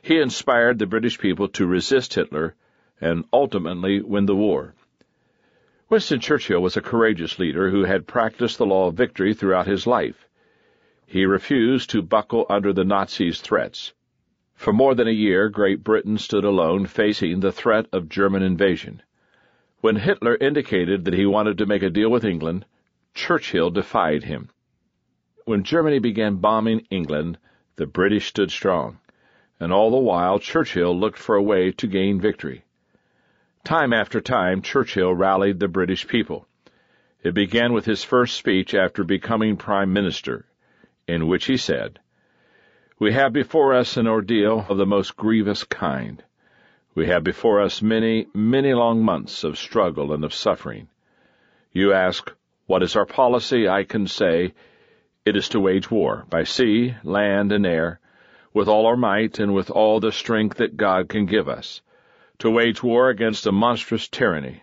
[0.00, 2.54] He inspired the British people to resist Hitler
[3.00, 4.74] and ultimately win the war.
[5.90, 9.88] Winston Churchill was a courageous leader who had practiced the law of victory throughout his
[9.88, 10.28] life.
[11.04, 13.92] He refused to buckle under the Nazis' threats.
[14.56, 19.02] For more than a year, Great Britain stood alone, facing the threat of German invasion.
[19.80, 22.64] When Hitler indicated that he wanted to make a deal with England,
[23.14, 24.50] Churchill defied him.
[25.44, 27.38] When Germany began bombing England,
[27.76, 28.98] the British stood strong
[29.58, 32.64] and all the while Churchill looked for a way to gain victory.
[33.64, 36.46] Time after time, Churchill rallied the British people.
[37.22, 40.44] It began with his first speech after becoming Prime Minister,
[41.08, 41.98] in which he said,
[42.98, 46.24] We have before us an ordeal of the most grievous kind.
[46.94, 50.88] We have before us many, many long months of struggle and of suffering.
[51.72, 52.32] You ask,
[52.64, 53.68] What is our policy?
[53.68, 54.54] I can say,
[55.26, 58.00] It is to wage war, by sea, land, and air,
[58.54, 61.82] with all our might and with all the strength that God can give us,
[62.38, 64.62] to wage war against a monstrous tyranny,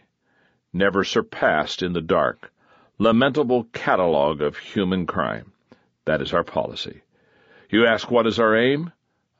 [0.73, 2.51] never surpassed in the dark,
[2.97, 5.53] lamentable catalogue of human crime.
[6.05, 7.02] That is our policy.
[7.73, 8.91] You ask what is our aim?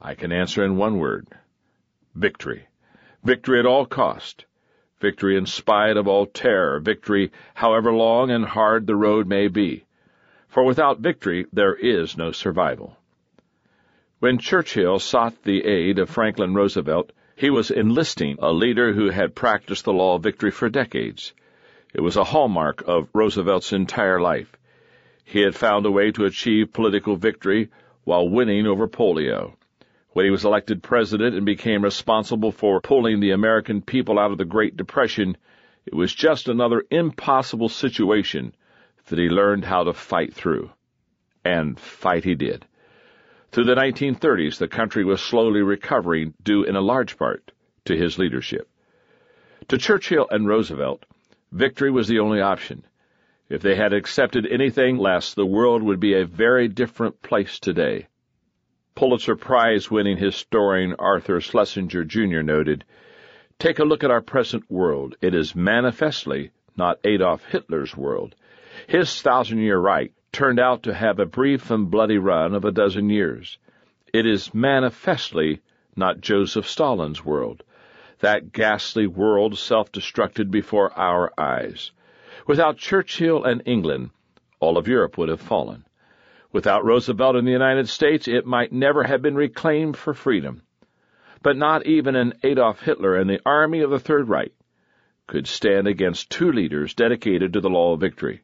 [0.02, 1.28] I can answer in one word.
[2.16, 2.68] Victory.
[3.24, 4.46] Victory at all cost.
[5.00, 6.80] Victory in spite of all terror.
[6.80, 9.86] Victory however long and hard the road may be.
[10.48, 12.98] For without victory there is no survival.
[14.18, 19.36] When Churchill sought the aid of Franklin Roosevelt, he was enlisting a leader who had
[19.36, 21.34] practiced the law of victory for decades.
[21.94, 24.58] It was a hallmark of Roosevelt's entire life.
[25.24, 27.70] He had found a way to achieve political victory
[28.04, 29.54] while winning over polio.
[30.12, 34.38] When he was elected president and became responsible for pulling the American people out of
[34.38, 35.38] the Great Depression,
[35.86, 38.54] it was just another impossible situation
[39.08, 40.72] that he learned how to fight through.
[41.44, 42.66] And fight he did.
[43.52, 47.52] Through the 1930s, the country was slowly recovering due in a large part
[47.86, 48.70] to his leadership.
[49.68, 51.06] To Churchill and Roosevelt,
[51.52, 52.84] victory was the only option.
[53.54, 58.08] If they had accepted anything less, the world would be a very different place today.
[58.96, 62.42] Pulitzer Prize winning historian Arthur Schlesinger Jr.
[62.42, 62.84] noted,
[63.60, 65.18] Take a look at our present world.
[65.22, 68.34] It is manifestly not Adolf Hitler's world.
[68.88, 72.72] His thousand year Reich turned out to have a brief and bloody run of a
[72.72, 73.60] dozen years.
[74.12, 75.62] It is manifestly
[75.96, 77.62] not Joseph Stalin's world.
[78.18, 81.92] That ghastly world self-destructed before our eyes.
[82.46, 84.10] Without Churchill and England,
[84.60, 85.86] all of Europe would have fallen.
[86.52, 90.62] Without Roosevelt and the United States, it might never have been reclaimed for freedom.
[91.42, 94.52] But not even an Adolf Hitler and the army of the Third Reich
[95.26, 98.42] could stand against two leaders dedicated to the law of victory.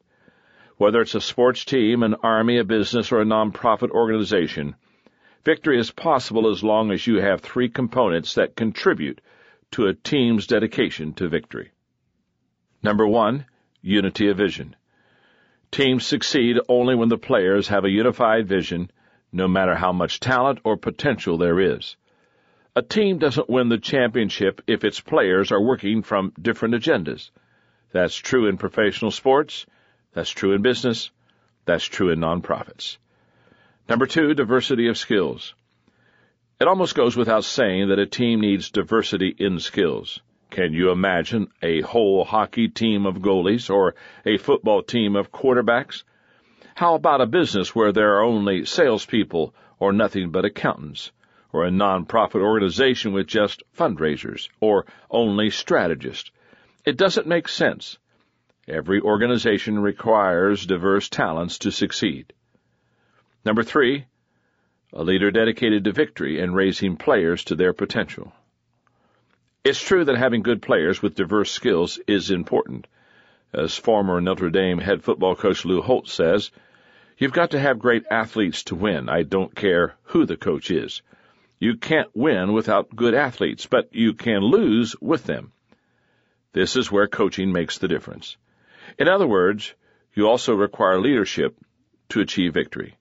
[0.76, 4.76] Whether it's a sports team, an army, a business, or a nonprofit organization,
[5.44, 9.20] victory is possible as long as you have three components that contribute
[9.72, 11.70] to a team's dedication to victory.
[12.82, 13.44] Number one,
[13.82, 14.76] unity of vision.
[15.70, 18.90] Teams succeed only when the players have a unified vision,
[19.32, 21.96] no matter how much talent or potential there is.
[22.76, 27.30] A team doesn't win the championship if its players are working from different agendas.
[27.92, 29.66] That's true in professional sports.
[30.12, 31.10] That's true in business.
[31.64, 32.98] That's true in nonprofits.
[33.88, 35.54] Number two, diversity of skills.
[36.60, 40.20] It almost goes without saying that a team needs diversity in skills.
[40.50, 43.94] Can you imagine a whole hockey team of goalies or
[44.26, 46.02] a football team of quarterbacks?
[46.74, 51.12] How about a business where there are only salespeople or nothing but accountants?
[51.52, 56.32] Or a nonprofit organization with just fundraisers or only strategists?
[56.84, 57.98] It doesn't make sense.
[58.66, 62.32] Every organization requires diverse talents to succeed.
[63.44, 64.06] Number three,
[64.92, 68.32] a leader dedicated to victory and raising players to their potential.
[69.62, 72.86] It's true that having good players with diverse skills is important.
[73.52, 76.50] As former Notre Dame head football coach Lou Holtz says,
[77.18, 79.10] You've got to have great athletes to win.
[79.10, 81.02] I don't care who the coach is.
[81.58, 85.52] You can't win without good athletes, but you can lose with them.
[86.54, 88.38] This is where coaching makes the difference.
[88.98, 89.74] In other words,
[90.14, 91.54] you also require leadership
[92.08, 92.96] to achieve victory.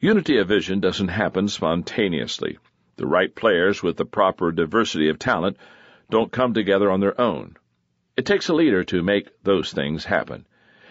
[0.00, 2.58] Unity of vision doesn't happen spontaneously.
[2.96, 5.58] The right players with the proper diversity of talent
[6.10, 7.56] don't come together on their own.
[8.16, 10.46] It takes a leader to make those things happen.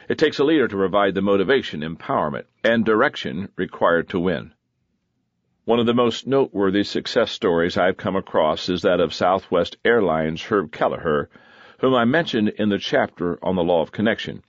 [0.08, 4.54] It takes a leader to provide the motivation, empowerment, and direction required to win.
[5.64, 10.44] One of the most noteworthy success stories I've come across is that of Southwest Airlines'
[10.44, 11.30] Herb Kelleher,
[11.80, 14.44] whom I mentioned in the chapter on the law of connection.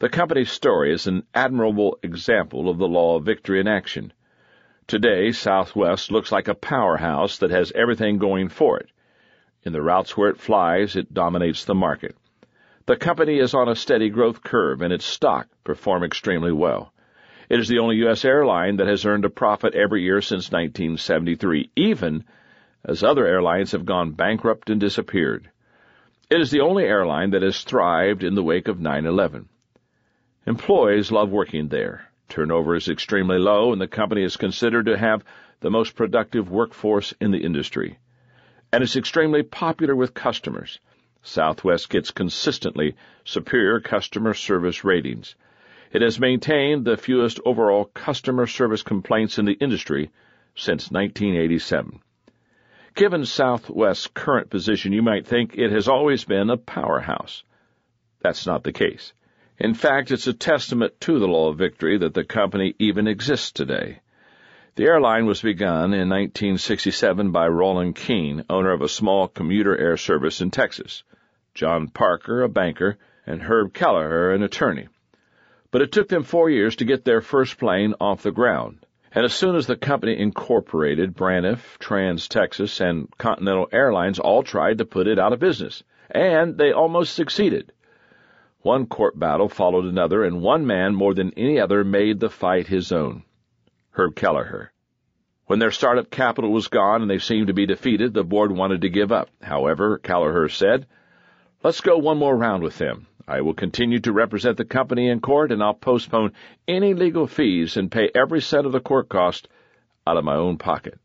[0.00, 4.12] The company's story is an admirable example of the law of victory in action.
[4.86, 8.90] Today, Southwest looks like a powerhouse that has everything going for it.
[9.66, 12.14] In the routes where it flies, it dominates the market.
[12.84, 16.92] The company is on a steady growth curve and its stock perform extremely well.
[17.48, 18.26] It is the only U.S.
[18.26, 22.24] airline that has earned a profit every year since 1973, even
[22.84, 25.50] as other airlines have gone bankrupt and disappeared.
[26.28, 29.46] It is the only airline that has thrived in the wake of 9-11.
[30.46, 32.10] Employees love working there.
[32.28, 35.24] Turnover is extremely low and the company is considered to have
[35.60, 37.96] the most productive workforce in the industry
[38.74, 40.80] and is extremely popular with customers.
[41.22, 45.36] Southwest gets consistently superior customer service ratings.
[45.92, 50.10] It has maintained the fewest overall customer service complaints in the industry
[50.56, 52.00] since 1987.
[52.96, 57.44] Given Southwest's current position, you might think it has always been a powerhouse.
[58.22, 59.12] That's not the case.
[59.56, 63.52] In fact, it's a testament to the law of victory that the company even exists
[63.52, 64.00] today.
[64.76, 69.96] The airline was begun in 1967 by Rollin King, owner of a small commuter air
[69.96, 71.04] service in Texas,
[71.54, 74.88] John Parker, a banker, and Herb Kelleher, an attorney.
[75.70, 78.84] But it took them four years to get their first plane off the ground.
[79.12, 84.78] And as soon as the company incorporated, Braniff, Trans Texas, and Continental Airlines all tried
[84.78, 85.84] to put it out of business.
[86.10, 87.70] And they almost succeeded.
[88.62, 92.66] One court battle followed another, and one man more than any other made the fight
[92.66, 93.22] his own.
[93.96, 94.72] Herb Kelleher.
[95.46, 98.80] When their startup capital was gone and they seemed to be defeated, the board wanted
[98.80, 99.30] to give up.
[99.40, 100.86] However, Kelleher said,
[101.62, 103.06] Let's go one more round with them.
[103.28, 106.32] I will continue to represent the company in court and I'll postpone
[106.66, 109.48] any legal fees and pay every cent of the court cost
[110.06, 110.98] out of my own pocket.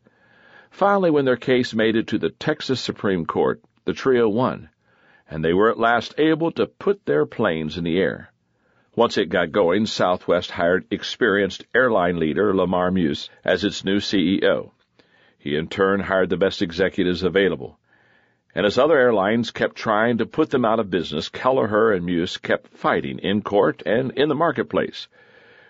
[0.71, 4.69] Finally, when their case made it to the Texas Supreme Court, the trio won,
[5.29, 8.28] and they were at last able to put their planes in the air.
[8.99, 14.71] Once it got going, Southwest hired experienced airline leader Lamar Muse as its new CEO.
[15.37, 17.79] He in turn hired the best executives available.
[18.53, 22.35] And as other airlines kept trying to put them out of business, Kelleher and Muse
[22.35, 25.07] kept fighting in court and in the marketplace.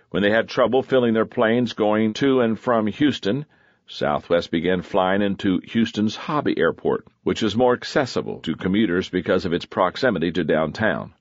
[0.10, 3.46] When they had trouble filling their planes going to and from Houston,
[3.86, 9.54] Southwest began flying into Houston's Hobby Airport, which is more accessible to commuters because of
[9.54, 11.14] its proximity to downtown.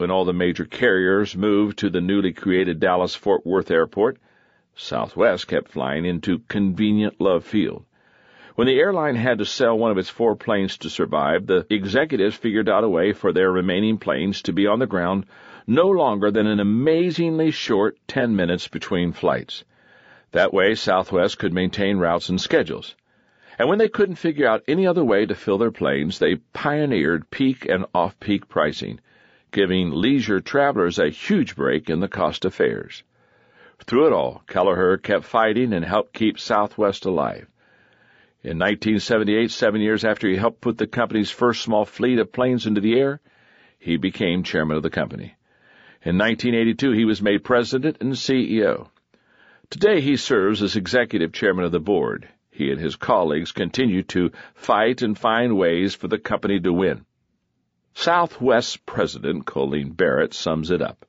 [0.00, 4.16] When all the major carriers moved to the newly created Dallas Fort Worth Airport,
[4.74, 7.84] Southwest kept flying into convenient Love Field.
[8.54, 12.34] When the airline had to sell one of its four planes to survive, the executives
[12.34, 15.26] figured out a way for their remaining planes to be on the ground
[15.66, 19.64] no longer than an amazingly short 10 minutes between flights.
[20.32, 22.96] That way, Southwest could maintain routes and schedules.
[23.58, 27.28] And when they couldn't figure out any other way to fill their planes, they pioneered
[27.28, 28.98] peak and off-peak pricing,
[29.50, 33.02] giving leisure travelers a huge break in the cost of fares.
[33.84, 37.46] Through it all, Kelleher kept fighting and helped keep Southwest alive.
[38.42, 42.66] In 1978, seven years after he helped put the company's first small fleet of planes
[42.66, 43.20] into the air,
[43.78, 45.34] he became chairman of the company.
[46.02, 48.88] In 1982, he was made president and CEO.
[49.68, 52.28] Today, he serves as executive chairman of the board.
[52.50, 57.04] He and his colleagues continue to fight and find ways for the company to win.
[57.94, 61.06] Southwest President Colleen Barrett sums it up.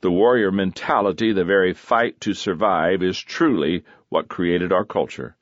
[0.00, 5.36] The warrior mentality, the very fight to survive, is truly what created our culture.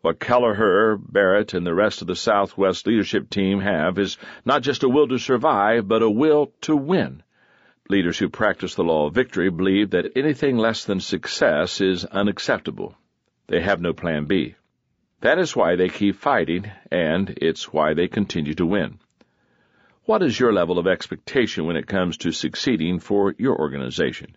[0.00, 4.82] What Kelleher, Barrett, and the rest of the Southwest leadership team have is not just
[4.82, 7.22] a will to survive, but a will to win.
[7.88, 12.96] Leaders who practice the law of victory believe that anything less than success is unacceptable.
[13.48, 14.54] They have no plan B.
[15.20, 19.00] That is why they keep fighting, and it's why they continue to win.
[20.10, 24.36] What is your level of expectation when it comes to succeeding for your organization?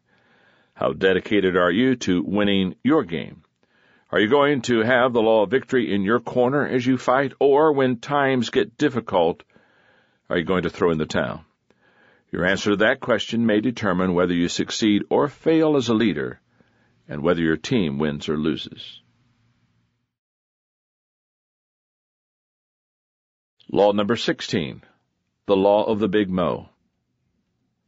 [0.75, 3.41] How dedicated are you to winning your game?
[4.11, 7.33] Are you going to have the law of victory in your corner as you fight,
[7.39, 9.41] or when times get difficult,
[10.29, 11.43] are you going to throw in the towel?
[12.31, 16.39] Your answer to that question may determine whether you succeed or fail as a leader,
[17.09, 19.01] and whether your team wins or loses.
[23.71, 24.83] Law number 16.
[25.45, 26.69] The Law of the Big Mo.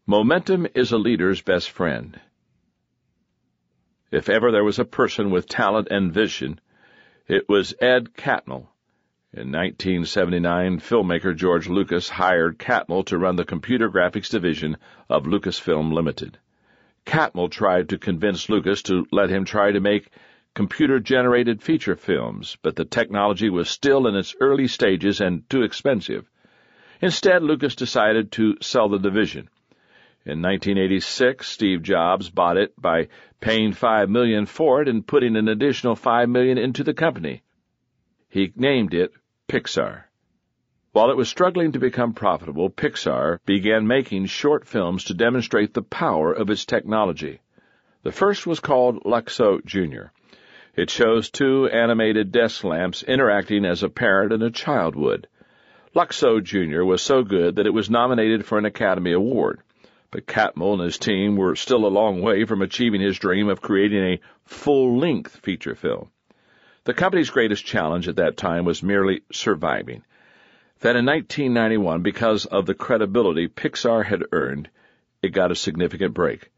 [0.05, 2.19] Momentum is a leader's best friend.
[4.11, 6.59] If ever there was a person with talent and vision,
[7.29, 8.67] it was Ed Catmull.
[9.31, 14.75] In 1979, filmmaker George Lucas hired Catmull to run the computer graphics division
[15.09, 16.37] of Lucasfilm Limited.
[17.05, 20.09] Catmull tried to convince Lucas to let him try to make
[20.55, 26.29] computer-generated feature films, but the technology was still in its early stages and too expensive.
[27.01, 29.49] Instead, Lucas decided to sell the division.
[30.25, 35.47] In 1986, Steve Jobs bought it by paying 5 million for it and putting an
[35.47, 37.43] additional 5 million into the company.
[38.29, 39.11] He named it
[39.47, 40.05] Pixar.
[40.93, 45.81] While it was struggling to become profitable, Pixar began making short films to demonstrate the
[45.81, 47.41] power of its technology.
[48.03, 50.07] The first was called Luxo Jr.
[50.75, 55.27] It shows two animated desk lamps interacting as a parent and a child would.
[55.95, 56.83] Luxo Jr.
[56.83, 59.61] was so good that it was nominated for an Academy Award
[60.15, 63.59] but Catmull and his team were still a long way from achieving his dream of
[63.59, 66.09] creating a full-length feature film.
[66.85, 70.03] The company's greatest challenge at that time was merely surviving.
[70.79, 74.69] Then in 1991, because of the credibility Pixar had earned,
[75.21, 76.49] it got a significant break.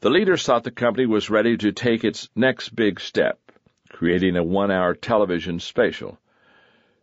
[0.00, 3.38] The leaders thought the company was ready to take its next big step,
[3.88, 6.18] creating a one-hour television special.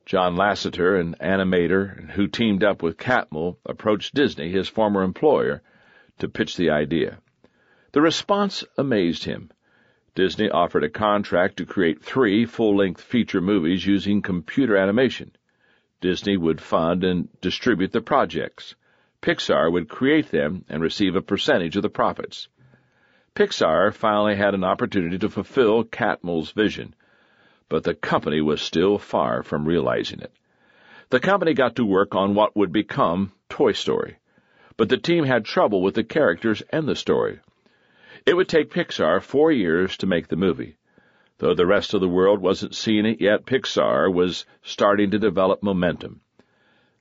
[0.05, 5.61] John Lasseter, an animator who teamed up with Catmull, approached Disney, his former employer,
[6.19, 7.19] to pitch the idea.
[7.93, 9.49] The response amazed him.
[10.13, 15.31] Disney offered a contract to create three full-length feature movies using computer animation.
[16.01, 18.75] Disney would fund and distribute the projects.
[19.21, 22.49] Pixar would create them and receive a percentage of the profits.
[23.35, 26.93] Pixar finally had an opportunity to fulfill Catmull's vision
[27.73, 30.31] but the company was still far from realizing it.
[31.09, 34.17] The company got to work on what would become Toy Story,
[34.77, 37.39] but the team had trouble with the characters and the story.
[38.27, 40.77] It would take Pixar four years to make the movie.
[41.39, 45.63] Though the rest of the world wasn't seeing it yet, Pixar was starting to develop
[45.63, 46.21] momentum.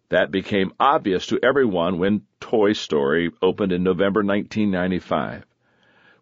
[0.08, 5.44] That became obvious to everyone when Toy Story opened in November 1995.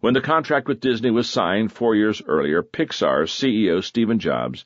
[0.00, 4.64] When the contract with Disney was signed four years earlier, Pixar's CEO Stephen Jobs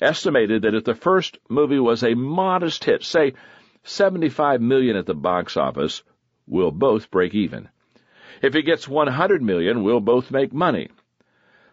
[0.00, 3.34] estimated that if the first movie was a modest hit, say
[3.84, 6.02] 75 million at the box office,
[6.48, 7.68] we'll both break even.
[8.42, 10.88] If it gets 100 million, we'll both make money.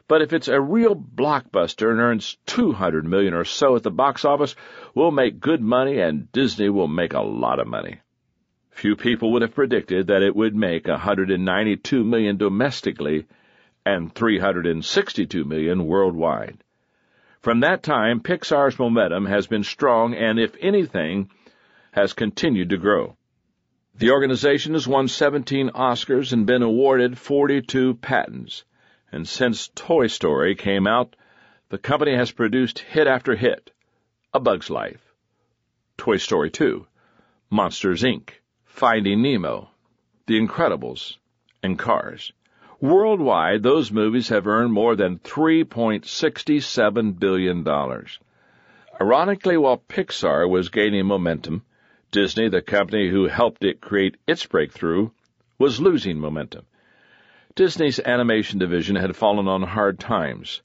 [0.08, 4.24] But if it's a real blockbuster and earns 200 million or so at the box
[4.24, 4.56] office,
[4.94, 8.02] we'll make good money and Disney will make a lot of money.
[8.72, 13.28] Few people would have predicted that it would make 192 million domestically
[13.86, 16.64] and 362 million worldwide.
[17.42, 21.30] From that time, Pixar's momentum has been strong and, if anything,
[21.92, 23.16] has continued to grow.
[23.96, 28.64] The organization has won 17 Oscars and been awarded 42 patents.
[29.12, 31.16] And since Toy Story came out,
[31.70, 33.72] the company has produced hit after hit
[34.34, 35.14] A Bug's Life,
[35.98, 36.86] Toy Story 2,
[37.50, 38.39] Monsters Inc.,
[38.80, 39.70] Finding Nemo,
[40.28, 41.18] The Incredibles,
[41.62, 42.32] and Cars.
[42.80, 47.68] Worldwide, those movies have earned more than $3.67 billion.
[49.02, 51.64] Ironically, while Pixar was gaining momentum,
[52.12, 55.10] Disney, the company who helped it create its breakthrough,
[55.58, 56.66] was losing momentum.
[57.56, 60.62] Disney's animation division had fallen on hard times.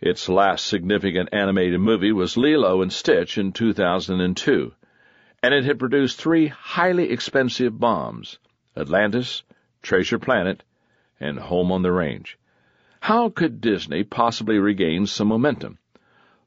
[0.00, 4.72] Its last significant animated movie was Lilo and Stitch in 2002,
[5.42, 8.38] and it had produced three highly expensive bombs
[8.76, 9.42] Atlantis,
[9.80, 10.62] Treasure Planet,
[11.18, 12.38] and Home on the Range.
[13.00, 15.78] How could Disney possibly regain some momentum?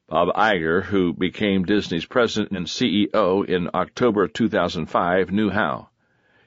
[0.07, 5.89] Bob Iger, who became Disney's president and CEO in October 2005, knew how.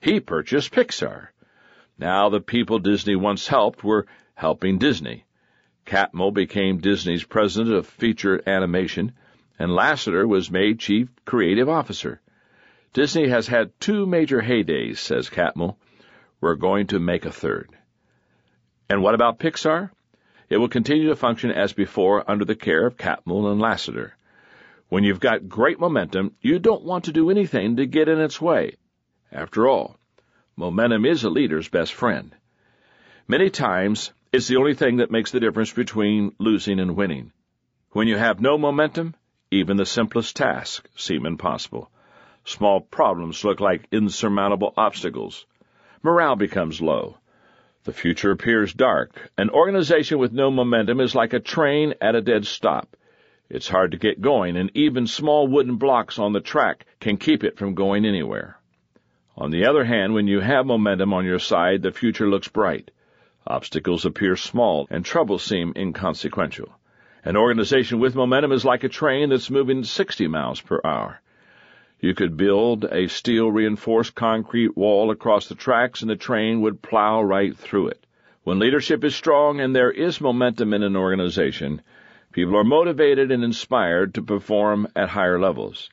[0.00, 1.28] He purchased Pixar.
[1.98, 5.24] Now the people Disney once helped were helping Disney.
[5.84, 9.12] Catmull became Disney's president of feature animation,
[9.58, 12.20] and Lasseter was made chief creative officer.
[12.96, 15.76] Disney has had two major heydays, says Catmull.
[16.40, 17.68] We're going to make a third.
[18.88, 19.90] And what about Pixar?
[20.48, 24.12] It will continue to function as before under the care of Catmull and Lasseter.
[24.88, 28.40] When you've got great momentum, you don't want to do anything to get in its
[28.40, 28.76] way.
[29.30, 29.98] After all,
[30.56, 32.34] momentum is a leader's best friend.
[33.28, 37.32] Many times, it's the only thing that makes the difference between losing and winning.
[37.90, 39.14] When you have no momentum,
[39.50, 41.90] even the simplest tasks seem impossible.
[42.48, 45.46] Small problems look like insurmountable obstacles.
[46.00, 47.18] Morale becomes low.
[47.82, 49.32] The future appears dark.
[49.36, 52.96] An organization with no momentum is like a train at a dead stop.
[53.50, 57.42] It's hard to get going, and even small wooden blocks on the track can keep
[57.42, 58.60] it from going anywhere.
[59.36, 62.92] On the other hand, when you have momentum on your side, the future looks bright.
[63.44, 66.72] Obstacles appear small and troubles seem inconsequential.
[67.24, 71.20] An organization with momentum is like a train that's moving 60 miles per hour.
[71.98, 76.82] You could build a steel reinforced concrete wall across the tracks and the train would
[76.82, 78.04] plow right through it.
[78.44, 81.80] When leadership is strong and there is momentum in an organization,
[82.32, 85.88] people are motivated and inspired to perform at higher levels.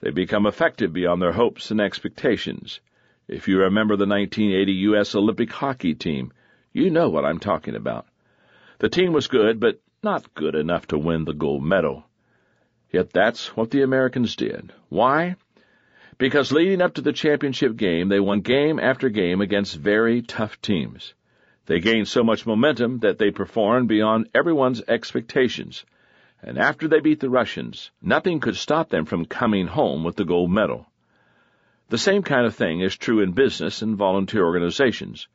[0.00, 2.80] They become effective beyond their hopes and expectations.
[3.28, 5.14] If you remember the 1980 U.S.
[5.14, 6.32] Olympic hockey team,
[6.72, 8.06] you know what I'm talking about.
[8.78, 12.05] The team was good, but not good enough to win the gold medal.
[12.90, 14.72] Yet that's what the Americans did.
[14.88, 15.36] Why?
[16.18, 20.60] Because leading up to the championship game, they won game after game against very tough
[20.62, 21.14] teams.
[21.66, 25.84] They gained so much momentum that they performed beyond everyone's expectations.
[26.42, 30.24] And after they beat the Russians, nothing could stop them from coming home with the
[30.24, 30.86] gold medal.
[31.88, 35.28] The same kind of thing is true in business and volunteer organizations.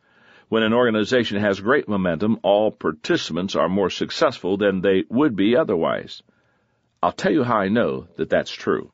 [0.49, 5.55] When an organization has great momentum, all participants are more successful than they would be
[5.55, 6.23] otherwise.
[7.03, 8.91] I'll tell you how I know that that's true.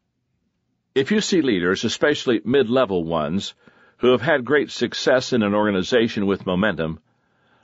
[0.95, 3.53] If you see leaders, especially mid-level ones,
[3.97, 6.99] who have had great success in an organization with momentum,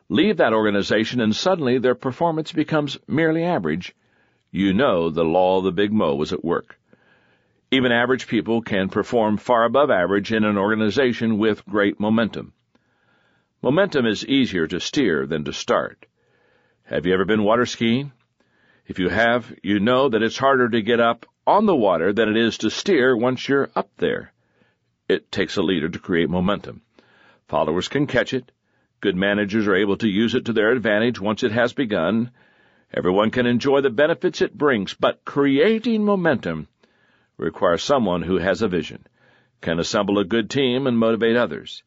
[0.10, 3.96] leave that organization and suddenly their performance becomes merely average,
[4.52, 6.78] you know the law of the big mo was at work.
[7.72, 12.54] Even average people can perform far above average in an organization with great momentum.
[13.62, 16.06] Momentum is easier to steer than to start.
[16.84, 18.12] Have you ever been water skiing?
[18.86, 22.28] If you have, you know that it's harder to get up on the water than
[22.28, 24.34] it is to steer once you're up there.
[25.08, 26.82] It takes a leader to create momentum.
[27.48, 28.52] Followers can catch it.
[29.00, 32.32] Good managers are able to use it to their advantage once it has begun.
[32.94, 36.68] Everyone can enjoy the benefits it brings, but creating momentum
[37.38, 39.08] requires someone who has a vision,
[39.62, 41.84] can assemble a good team and motivate others.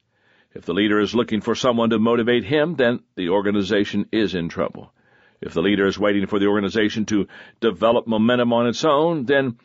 [0.55, 4.49] If the leader is looking for someone to motivate him, then the organization is in
[4.49, 4.93] trouble.
[5.41, 7.29] If the leader is waiting for the organization to
[7.61, 9.59] develop momentum on its own, then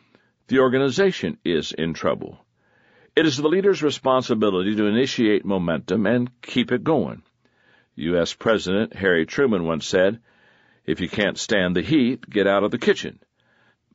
[0.48, 2.44] the organization is in trouble.
[3.16, 7.22] It is the leader's responsibility to initiate momentum and keep it going.
[7.96, 8.32] U.S.
[8.32, 10.20] President Harry Truman once said,
[10.86, 13.18] If you can't stand the heat, get out of the kitchen.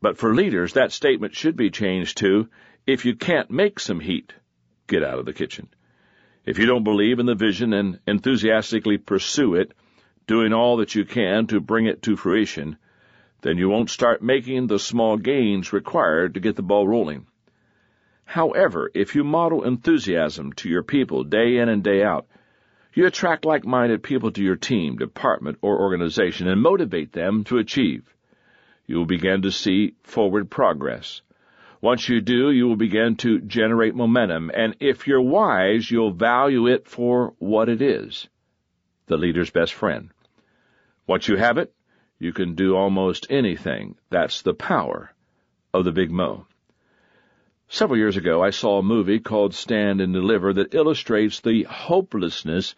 [0.02, 2.50] But for leaders, that statement should be changed to,
[2.86, 4.34] If you can't make some heat,
[4.86, 5.68] get out of the kitchen.
[6.46, 9.74] If you don't believe in the vision and enthusiastically pursue it,
[10.28, 12.78] doing all that you can to bring it to fruition,
[13.42, 17.26] then you won't start making the small gains required to get the ball rolling.
[18.26, 22.28] However, if you model enthusiasm to your people day in and day out,
[22.94, 28.14] you attract like-minded people to your team, department, or organization and motivate them to achieve.
[28.86, 31.22] You will begin to see forward progress.
[31.80, 36.68] Once you do, you will begin to generate momentum, and if you're wise, you'll value
[36.68, 38.28] it for what it is
[39.08, 40.10] the leader's best friend.
[41.08, 41.74] Once you have it,
[42.20, 43.96] you can do almost anything.
[44.10, 45.14] That's the power
[45.74, 46.46] of the Big Mo.
[47.70, 52.76] Several years ago, I saw a movie called Stand and Deliver that illustrates the hopelessness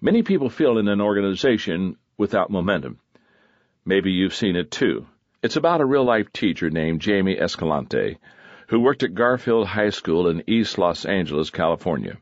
[0.00, 2.98] many people feel in an organization without momentum.
[3.84, 5.06] Maybe you've seen it too.
[5.42, 8.18] It's about a real life teacher named Jamie Escalante
[8.68, 12.18] who worked at Garfield High School in East Los Angeles, California.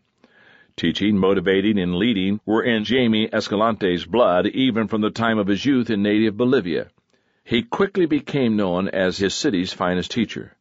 [0.79, 5.67] Teaching, motivating, and leading were in Jamie Escalante's blood even from the time of his
[5.67, 6.87] youth in native Bolivia.
[7.43, 10.57] He quickly became known as his city's finest teacher.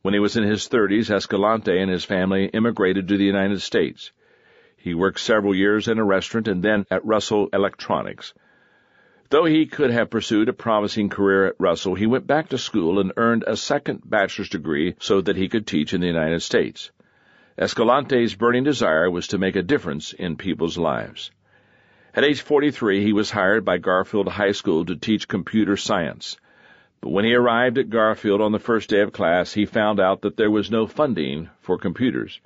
[0.00, 4.12] When he was in his 30s, Escalante and his family immigrated to the United States.
[4.78, 8.32] He worked several years in a restaurant and then at Russell Electronics.
[9.28, 12.98] Though he could have pursued a promising career at Russell, he went back to school
[12.98, 16.90] and earned a second bachelor's degree so that he could teach in the United States.
[17.58, 21.30] Escalante's burning desire was to make a difference in people's lives.
[22.14, 26.36] At age 43, he was hired by Garfield High School to teach computer science.
[27.00, 30.22] But when he arrived at Garfield on the first day of class, he found out
[30.22, 32.40] that there was no funding for computers.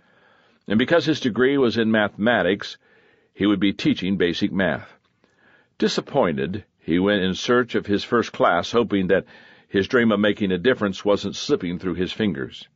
[0.68, 2.76] And because his degree was in mathematics,
[3.34, 4.96] he would be teaching basic math.
[5.78, 9.26] Disappointed, he went in search of his first class, hoping that
[9.68, 12.68] his dream of making a difference wasn't slipping through his fingers.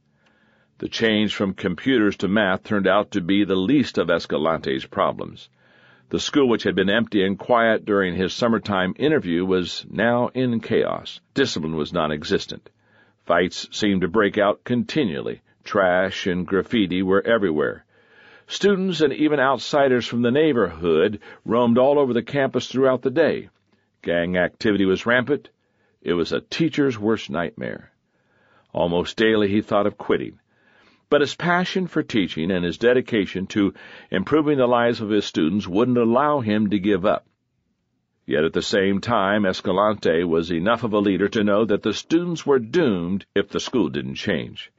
[0.78, 5.48] The change from computers to math turned out to be the least of Escalante's problems.
[6.10, 10.60] The school, which had been empty and quiet during his summertime interview, was now in
[10.60, 11.20] chaos.
[11.34, 12.70] Discipline was non-existent.
[13.26, 15.42] Fights seemed to break out continually.
[15.64, 17.84] Trash and graffiti were everywhere.
[18.46, 23.50] Students and even outsiders from the neighborhood roamed all over the campus throughout the day.
[24.00, 25.50] Gang activity was rampant.
[26.02, 27.90] It was a teacher's worst nightmare.
[28.72, 30.38] Almost daily he thought of quitting.
[31.10, 33.72] But his passion for teaching and his dedication to
[34.10, 37.26] improving the lives of his students wouldn't allow him to give up.
[38.26, 41.94] Yet at the same time, Escalante was enough of a leader to know that the
[41.94, 44.70] students were doomed if the school didn't change.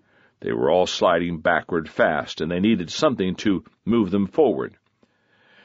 [0.41, 4.77] They were all sliding backward fast, and they needed something to move them forward.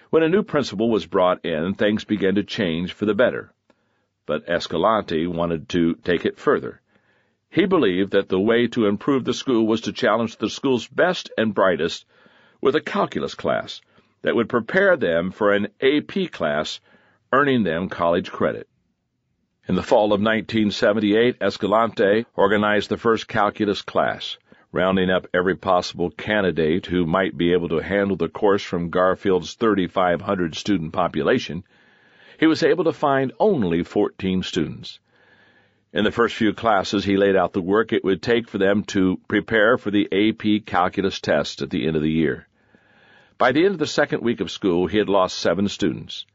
[0.09, 3.53] When a new principal was brought in, things began to change for the better.
[4.25, 6.81] But Escalante wanted to take it further.
[7.55, 11.31] He believed that the way to improve the school was to challenge the school's best
[11.39, 12.05] and brightest
[12.61, 13.81] with a calculus class
[14.23, 16.81] that would prepare them for an AP class,
[17.31, 18.69] earning them college credit.
[19.69, 24.37] In the fall of 1978, Escalante organized the first calculus class,
[24.73, 29.55] rounding up every possible candidate who might be able to handle the course from Garfield's
[29.55, 31.63] 3,500 student population.
[32.41, 34.99] He was able to find only 14 students.
[35.95, 38.83] In the first few classes, he laid out the work it would take for them
[38.87, 42.49] to prepare for the AP Calculus test at the end of the year.
[43.39, 46.27] By the end of the second week of school, he had lost seven students.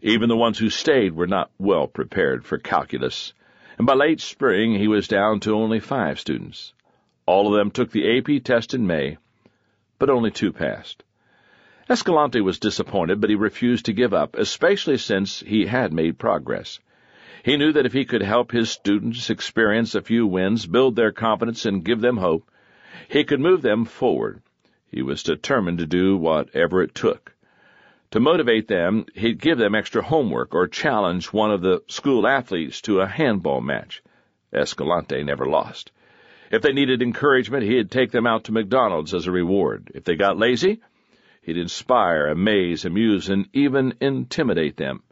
[0.00, 3.34] Even the ones who stayed were not well prepared for calculus,
[3.76, 6.72] and by late spring he was down to only five students.
[7.26, 9.18] All of them took the AP test in May,
[9.98, 11.04] but only two passed.
[11.86, 16.80] Escalante was disappointed, but he refused to give up, especially since he had made progress.
[17.44, 21.10] He knew that if he could help his students experience a few wins, build their
[21.10, 22.48] confidence, and give them hope,
[23.08, 24.42] he could move them forward.
[24.88, 27.34] He was determined to do whatever it took.
[28.12, 32.80] To motivate them, he'd give them extra homework or challenge one of the school athletes
[32.82, 34.04] to a handball match.
[34.52, 35.90] Escalante never lost.
[36.52, 39.90] If they needed encouragement, he'd take them out to McDonald's as a reward.
[39.96, 40.80] If they got lazy,
[41.42, 45.02] he'd inspire, amaze, amuse, and even intimidate them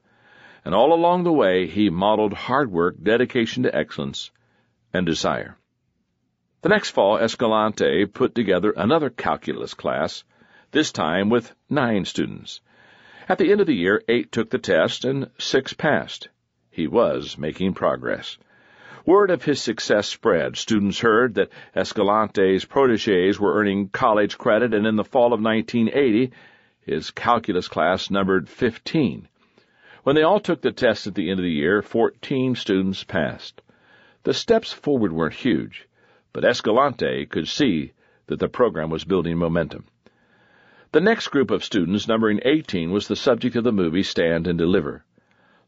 [0.64, 4.30] and all along the way he modeled hard work, dedication to excellence,
[4.92, 5.56] and desire.
[6.62, 10.24] The next fall, Escalante put together another calculus class,
[10.72, 12.60] this time with nine students.
[13.28, 16.28] At the end of the year, eight took the test and six passed.
[16.70, 18.36] He was making progress.
[19.06, 20.58] Word of his success spread.
[20.58, 26.30] Students heard that Escalante's proteges were earning college credit, and in the fall of 1980,
[26.82, 29.26] his calculus class numbered 15.
[30.02, 33.60] When they all took the test at the end of the year, 14 students passed.
[34.22, 35.88] The steps forward weren't huge,
[36.32, 37.92] but Escalante could see
[38.26, 39.84] that the program was building momentum.
[40.92, 44.58] The next group of students, numbering 18, was the subject of the movie Stand and
[44.58, 45.04] Deliver.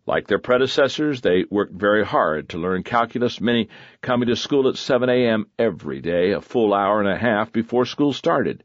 [0.07, 3.68] Like their predecessors, they worked very hard to learn calculus, many
[4.01, 5.47] coming to school at 7 a.m.
[5.59, 8.64] every day, a full hour and a half before school started.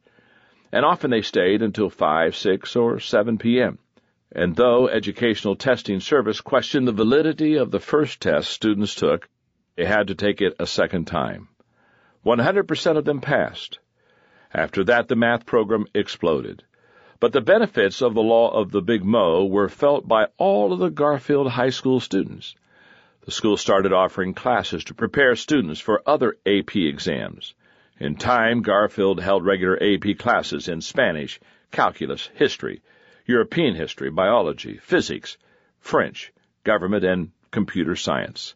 [0.72, 3.80] And often they stayed until 5, 6, or 7 p.m
[4.38, 9.28] and though Educational Testing Service questioned the validity of the first test students took,
[9.76, 11.48] they had to take it a second time.
[12.24, 13.80] 100% of them passed.
[14.54, 16.64] After that, the math program exploded.
[17.20, 20.78] But the benefits of the law of the Big Mo were felt by all of
[20.78, 22.54] the Garfield High School students.
[23.26, 27.56] The school started offering classes to prepare students for other AP exams.
[28.00, 31.40] In time, Garfield held regular AP classes in Spanish,
[31.72, 32.84] calculus, history,
[33.28, 35.38] European history, biology, physics,
[35.80, 36.32] French,
[36.64, 38.56] government, and computer science.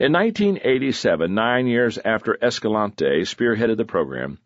[0.00, 4.38] In 1987, nine years after Escalante spearheaded the program,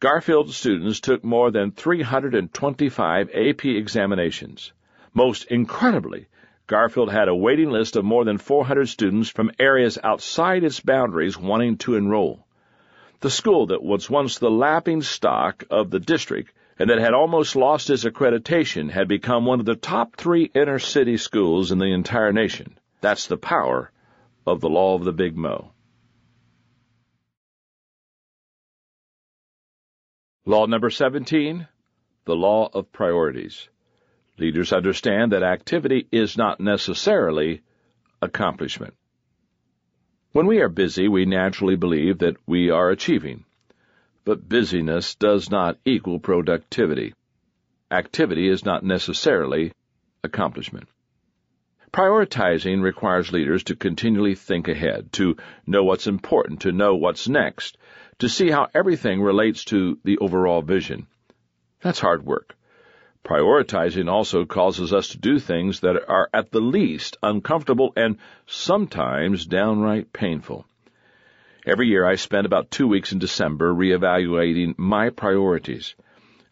[0.00, 4.72] Garfield students took more than 325 AP examinations.
[5.14, 6.26] Most incredibly,
[6.66, 11.38] Garfield had a waiting list of more than 400 students from areas outside its boundaries
[11.38, 12.46] wanting to enroll.
[13.20, 17.56] The school that was once the lapping stock of the district and that had almost
[17.56, 21.92] lost its accreditation had become one of the top three inner city schools in the
[21.92, 22.78] entire nation.
[23.00, 23.90] That's the power
[24.46, 25.72] of the law of the Big Mo.
[30.44, 31.66] Law number 17,
[32.24, 33.68] the law of priorities.
[34.38, 37.62] Leaders understand that activity is not necessarily
[38.22, 38.94] accomplishment.
[40.32, 43.44] When we are busy, we naturally believe that we are achieving.
[44.28, 47.14] But busyness does not equal productivity.
[47.90, 49.72] Activity is not necessarily
[50.22, 50.86] accomplishment.
[51.94, 57.78] Prioritizing requires leaders to continually think ahead, to know what's important, to know what's next,
[58.18, 61.06] to see how everything relates to the overall vision.
[61.80, 62.54] That's hard work.
[63.24, 69.46] Prioritizing also causes us to do things that are at the least uncomfortable and sometimes
[69.46, 70.66] downright painful.
[71.68, 75.94] Every year I spend about two weeks in December reevaluating my priorities.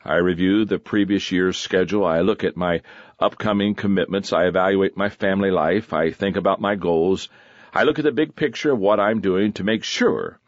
[0.05, 2.05] I review the previous year's schedule.
[2.05, 2.83] I look at my
[3.19, 4.35] upcoming commitments.
[4.35, 5.95] I evaluate my family life.
[5.95, 7.31] I think about my goals.
[7.73, 10.39] I look at the big picture of what I'm doing to make sure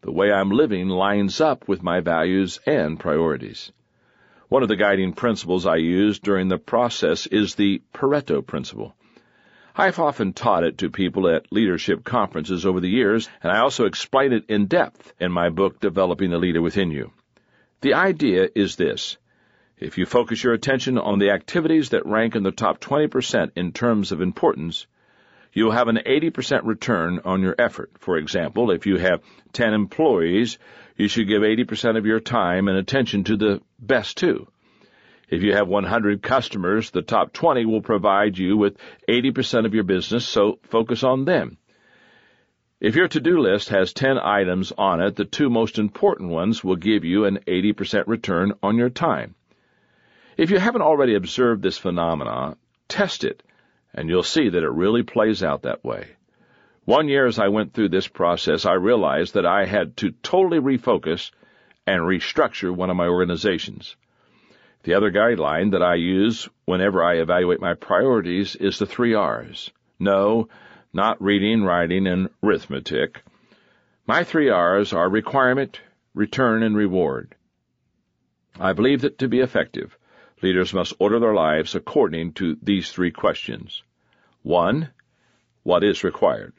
[0.00, 3.72] the way I'm living lines up with my values and priorities.
[4.48, 8.96] One of the guiding principles I use during the process is the Pareto principle.
[9.76, 13.86] I've often taught it to people at leadership conferences over the years, and I also
[13.86, 17.10] explain it in depth in my book, Developing the Leader Within You.
[17.80, 19.16] The idea is this.
[19.76, 23.72] If you focus your attention on the activities that rank in the top 20% in
[23.72, 24.86] terms of importance,
[25.52, 27.90] you'll have an 80% return on your effort.
[27.98, 29.22] For example, if you have
[29.54, 30.56] 10 employees,
[30.96, 34.46] you should give 80% of your time and attention to the best two.
[35.30, 39.84] If you have 100 customers, the top 20 will provide you with 80% of your
[39.84, 41.58] business, so focus on them.
[42.80, 46.76] If your to-do list has 10 items on it, the two most important ones will
[46.76, 49.34] give you an 80% return on your time.
[50.36, 52.56] If you haven't already observed this phenomena,
[52.88, 53.42] test it
[53.94, 56.08] and you'll see that it really plays out that way.
[56.84, 60.58] One year as I went through this process, I realized that I had to totally
[60.58, 61.30] refocus
[61.86, 63.96] and restructure one of my organizations.
[64.84, 69.70] The other guideline that I use whenever I evaluate my priorities is the three R's.
[69.98, 70.48] No,
[70.92, 73.22] not reading, writing, and arithmetic.
[74.06, 75.80] My three R's are requirement,
[76.14, 77.34] return, and reward.
[78.58, 79.98] I believe that to be effective,
[80.44, 83.82] Leaders must order their lives according to these three questions.
[84.42, 84.90] One,
[85.62, 86.52] what is required?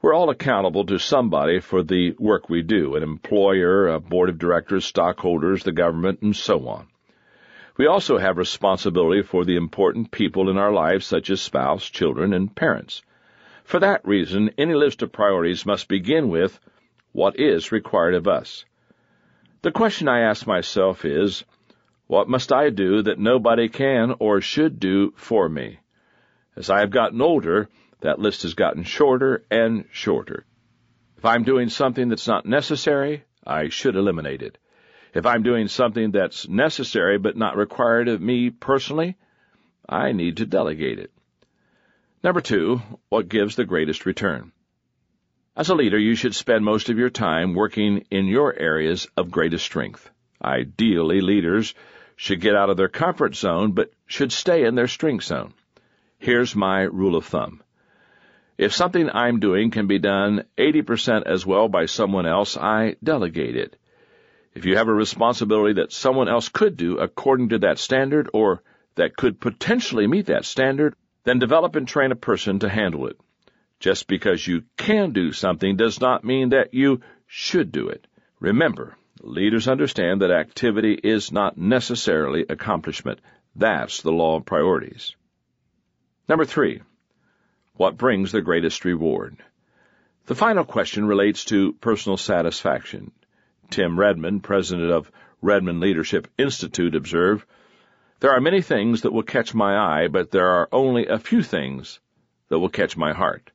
[0.00, 4.38] We're all accountable to somebody for the work we do, an employer, a board of
[4.38, 6.86] directors, stockholders, the government, and so on.
[7.76, 12.32] We also have responsibility for the important people in our lives, such as spouse, children,
[12.32, 13.02] and parents.
[13.64, 16.60] For that reason, any list of priorities must begin with
[17.12, 18.64] what is required of us.
[19.62, 21.44] The question I ask myself is,
[22.06, 25.78] what must I do that nobody can or should do for me?
[26.54, 27.68] As I have gotten older,
[28.00, 30.44] that list has gotten shorter and shorter.
[31.16, 34.58] If I'm doing something that's not necessary, I should eliminate it.
[35.14, 39.16] If I'm doing something that's necessary but not required of me personally,
[39.88, 41.12] I need to delegate it.
[42.24, 44.50] Number two, what gives the greatest return?
[45.56, 49.30] As a leader, you should spend most of your time working in your areas of
[49.30, 50.10] greatest strength.
[50.42, 51.74] Ideally, leaders
[52.16, 55.54] should get out of their comfort zone, but should stay in their strength zone.
[56.18, 57.62] Here's my rule of thumb.
[58.58, 63.56] If something I'm doing can be done 80% as well by someone else, I delegate
[63.56, 63.76] it.
[64.54, 68.62] If you have a responsibility that someone else could do according to that standard or
[68.94, 70.94] that could potentially meet that standard,
[71.24, 73.18] then develop and train a person to handle it.
[73.80, 78.06] Just because you can do something does not mean that you should do it.
[78.38, 78.96] Remember,
[79.26, 83.20] Leaders understand that activity is not necessarily accomplishment.
[83.56, 85.16] That's the law of priorities.
[86.28, 86.82] Number three,
[87.74, 89.38] what brings the greatest reward?
[90.26, 93.12] The final question relates to personal satisfaction.
[93.74, 95.10] Tim Redmond, president of
[95.42, 97.44] Redmond Leadership Institute, observed,
[98.20, 101.42] There are many things that will catch my eye, but there are only a few
[101.42, 101.98] things
[102.50, 103.50] that will catch my heart.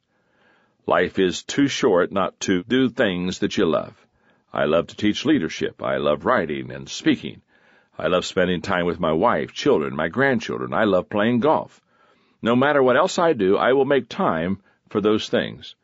[0.86, 4.06] Life is too short not to do things that you love.
[4.52, 5.82] I love to teach leadership.
[5.82, 7.42] I love writing and speaking.
[7.98, 10.74] I love spending time with my wife, children, my grandchildren.
[10.74, 11.80] I love playing golf.
[12.42, 14.60] No matter what else I do, I will make time
[14.90, 15.76] for those things.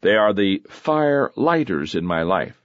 [0.00, 2.57] They are the fire lighters in my life.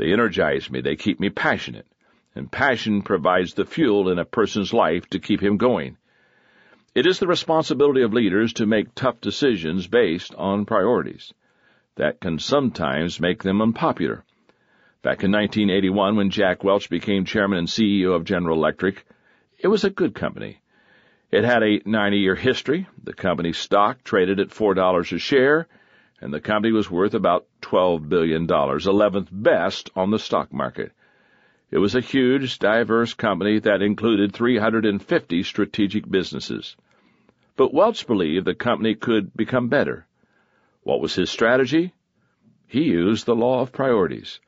[0.00, 0.80] They energize me.
[0.80, 1.86] They keep me passionate.
[2.34, 5.98] And passion provides the fuel in a person's life to keep him going.
[6.94, 11.34] It is the responsibility of leaders to make tough decisions based on priorities.
[11.96, 14.24] That can sometimes make them unpopular.
[15.02, 19.04] Back in 1981, when Jack Welch became chairman and CEO of General Electric,
[19.58, 20.62] it was a good company.
[21.30, 22.88] It had a 90 year history.
[23.04, 25.68] The company's stock traded at $4 a share
[26.20, 30.92] and the company was worth about $12 billion, 11th best on the stock market.
[31.70, 36.76] It was a huge, diverse company that included 350 strategic businesses.
[37.56, 40.06] But Welch believed the company could become better.
[40.82, 41.92] What was his strategy?
[42.66, 44.40] He used the law of priorities.